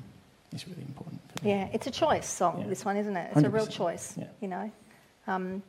is 0.53 0.67
really 0.67 0.83
important 0.83 1.19
for 1.36 1.45
me. 1.45 1.49
Yeah, 1.49 1.67
it's 1.73 1.88
a 1.88 1.91
choice 1.91 2.27
song, 2.27 2.60
Yeah. 2.62 2.67
this 2.67 2.86
one, 2.86 2.97
isn't 2.97 3.17
it? 3.17 3.31
It's 3.36 3.43
a 3.43 3.49
real 3.49 3.65
choice, 3.65 4.13
yeah. 4.15 4.25
you 4.39 4.49
know. 4.49 4.71
Um, 5.25 5.63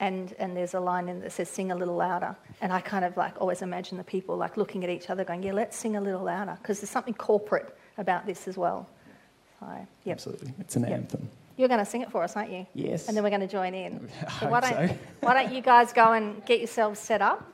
and, 0.00 0.32
and 0.38 0.56
there's 0.56 0.74
a 0.74 0.80
line 0.80 1.08
in 1.08 1.20
that 1.20 1.32
says, 1.32 1.48
sing 1.48 1.72
a 1.72 1.74
little 1.76 1.96
louder. 1.96 2.36
And 2.60 2.72
I 2.72 2.80
kind 2.80 3.04
of 3.04 3.16
like 3.16 3.40
always 3.40 3.62
imagine 3.62 3.98
the 3.98 4.04
people 4.04 4.36
like 4.36 4.56
looking 4.56 4.84
at 4.84 4.90
each 4.90 5.10
other 5.10 5.24
going, 5.24 5.42
yeah, 5.42 5.52
let's 5.52 5.76
sing 5.76 5.96
a 5.96 6.00
little 6.00 6.22
louder. 6.22 6.56
Because 6.62 6.80
there's 6.80 6.90
something 6.90 7.14
corporate 7.14 7.76
about 7.98 8.24
this 8.26 8.46
as 8.46 8.56
well. 8.56 8.88
So, 9.58 9.66
yep. 10.04 10.14
Absolutely. 10.14 10.52
It's 10.60 10.76
an 10.76 10.82
Yep. 10.82 10.92
anthem. 10.92 11.28
You're 11.56 11.66
going 11.68 11.80
to 11.80 11.84
sing 11.90 12.02
it 12.02 12.12
for 12.12 12.22
us, 12.22 12.36
aren't 12.36 12.50
you? 12.52 12.64
Yes. 12.74 13.08
And 13.08 13.16
then 13.16 13.24
we're 13.24 13.30
going 13.30 13.40
to 13.40 13.48
join 13.48 13.74
in. 13.74 14.08
I 14.24 14.30
So 14.40 14.48
why, 14.48 14.60
hope 14.60 14.70
don't, 14.78 14.88
so. 14.90 14.96
why 15.20 15.34
don't 15.42 15.52
you 15.52 15.60
guys 15.60 15.92
go 15.92 16.12
and 16.12 16.44
get 16.46 16.60
yourselves 16.60 17.00
set 17.00 17.20
up? 17.20 17.44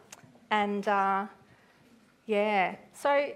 And 0.50 0.87
uh, 0.87 1.26
yeah, 2.26 2.76
so 2.94 3.30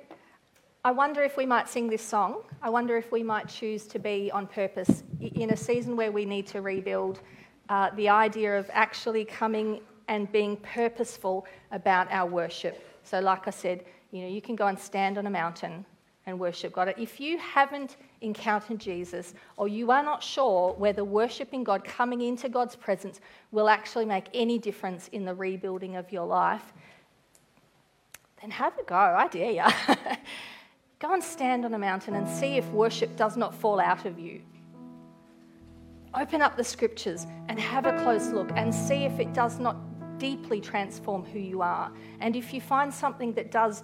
I 0.84 0.90
wonder 0.92 1.22
if 1.22 1.38
we 1.38 1.46
might 1.46 1.70
sing 1.70 1.88
this 1.88 2.02
song. 2.02 2.42
I 2.60 2.68
wonder 2.68 2.98
if 2.98 3.10
we 3.10 3.22
might 3.22 3.48
choose 3.48 3.86
to 3.86 3.98
be 3.98 4.30
on 4.30 4.46
purpose 4.46 5.02
in 5.20 5.50
a 5.50 5.56
season 5.56 5.96
where 5.96 6.12
we 6.12 6.26
need 6.26 6.46
to 6.48 6.60
rebuild 6.60 7.20
uh, 7.68 7.90
the 7.96 8.08
idea 8.08 8.58
of 8.58 8.70
actually 8.72 9.24
coming 9.24 9.80
and 10.08 10.30
being 10.32 10.56
purposeful 10.56 11.46
about 11.70 12.10
our 12.10 12.28
worship. 12.28 12.82
So, 13.02 13.20
like 13.20 13.46
I 13.46 13.50
said, 13.50 13.84
you 14.10 14.22
know, 14.22 14.28
you 14.28 14.40
can 14.40 14.56
go 14.56 14.66
and 14.66 14.78
stand 14.78 15.18
on 15.18 15.26
a 15.26 15.30
mountain 15.30 15.84
and 16.26 16.38
worship 16.38 16.72
God. 16.72 16.94
If 16.98 17.20
you 17.20 17.38
haven't 17.38 17.96
encountered 18.20 18.78
Jesus 18.78 19.34
or 19.56 19.68
you 19.68 19.90
are 19.90 20.02
not 20.02 20.22
sure 20.22 20.74
whether 20.74 21.04
worshiping 21.04 21.64
God, 21.64 21.84
coming 21.84 22.20
into 22.22 22.48
God's 22.48 22.76
presence, 22.76 23.20
will 23.50 23.68
actually 23.68 24.04
make 24.04 24.26
any 24.34 24.58
difference 24.58 25.08
in 25.08 25.24
the 25.24 25.34
rebuilding 25.34 25.96
of 25.96 26.12
your 26.12 26.26
life, 26.26 26.72
then 28.40 28.50
have 28.50 28.78
a 28.78 28.82
go. 28.84 28.94
I 28.94 29.28
dare 29.28 29.50
you. 29.50 29.94
go 30.98 31.12
and 31.12 31.22
stand 31.22 31.64
on 31.64 31.74
a 31.74 31.78
mountain 31.78 32.14
and 32.14 32.28
see 32.28 32.56
if 32.56 32.68
worship 32.70 33.16
does 33.16 33.36
not 33.36 33.54
fall 33.54 33.80
out 33.80 34.04
of 34.04 34.18
you. 34.18 34.42
Open 36.14 36.40
up 36.40 36.56
the 36.56 36.64
scriptures 36.64 37.26
and 37.48 37.58
have 37.58 37.86
a 37.86 37.92
close 38.02 38.28
look 38.28 38.50
and 38.56 38.74
see 38.74 39.04
if 39.04 39.18
it 39.20 39.34
does 39.34 39.58
not 39.58 39.76
deeply 40.18 40.60
transform 40.60 41.24
who 41.24 41.38
you 41.38 41.62
are. 41.62 41.92
And 42.20 42.34
if 42.34 42.52
you 42.52 42.60
find 42.60 42.92
something 42.92 43.32
that 43.34 43.50
does, 43.50 43.82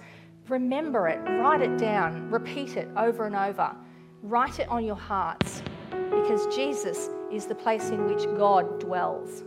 remember 0.49 1.09
it, 1.09 1.19
write 1.41 1.61
it 1.61 1.79
down, 1.79 2.31
repeat 2.31 2.77
it 2.77 2.89
over 2.97 3.27
and 3.27 3.37
over, 3.37 3.75
write 4.23 4.59
it 4.59 4.69
on 4.69 4.85
your 4.85 4.97
hearts 4.97 5.63
because 5.91 6.47
Jesus 6.55 7.11
is 7.31 7.47
the 7.47 7.55
place 7.55 7.91
in 7.91 8.07
which 8.07 8.25
God 8.37 8.81
dwells. 8.81 9.45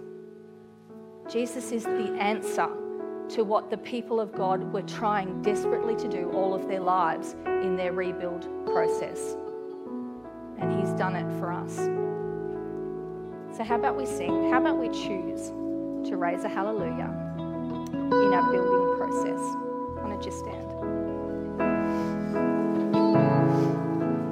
Jesus 1.30 1.72
is 1.72 1.84
the 1.84 2.16
answer 2.20 2.70
to 3.30 3.44
what 3.44 3.70
the 3.70 3.78
people 3.78 4.20
of 4.20 4.34
God 4.34 4.72
were 4.72 4.84
trying 4.84 5.42
desperately 5.42 5.96
to 5.98 6.08
do 6.08 6.30
all 6.32 6.54
of 6.54 6.68
their 6.68 6.80
lives 6.80 7.36
in 7.46 7.76
their 7.76 7.92
rebuild 7.92 8.48
process. 8.66 9.36
And 10.60 10.80
He's 10.80 10.94
done 10.94 11.16
it 11.16 11.30
for 11.40 11.52
us. 11.52 11.90
So, 13.58 13.64
how 13.64 13.74
about 13.74 13.98
we 13.98 14.06
sing? 14.06 14.52
How 14.52 14.60
about 14.60 14.78
we 14.78 14.88
choose 14.90 15.48
to 16.08 16.16
raise 16.16 16.44
a 16.44 16.48
hallelujah 16.48 17.10
in 17.40 18.32
our 18.32 18.52
building 18.52 18.98
process? 19.00 19.40
Why 19.96 20.10
don't 20.10 20.24
you 20.24 20.32
stand? 20.32 20.67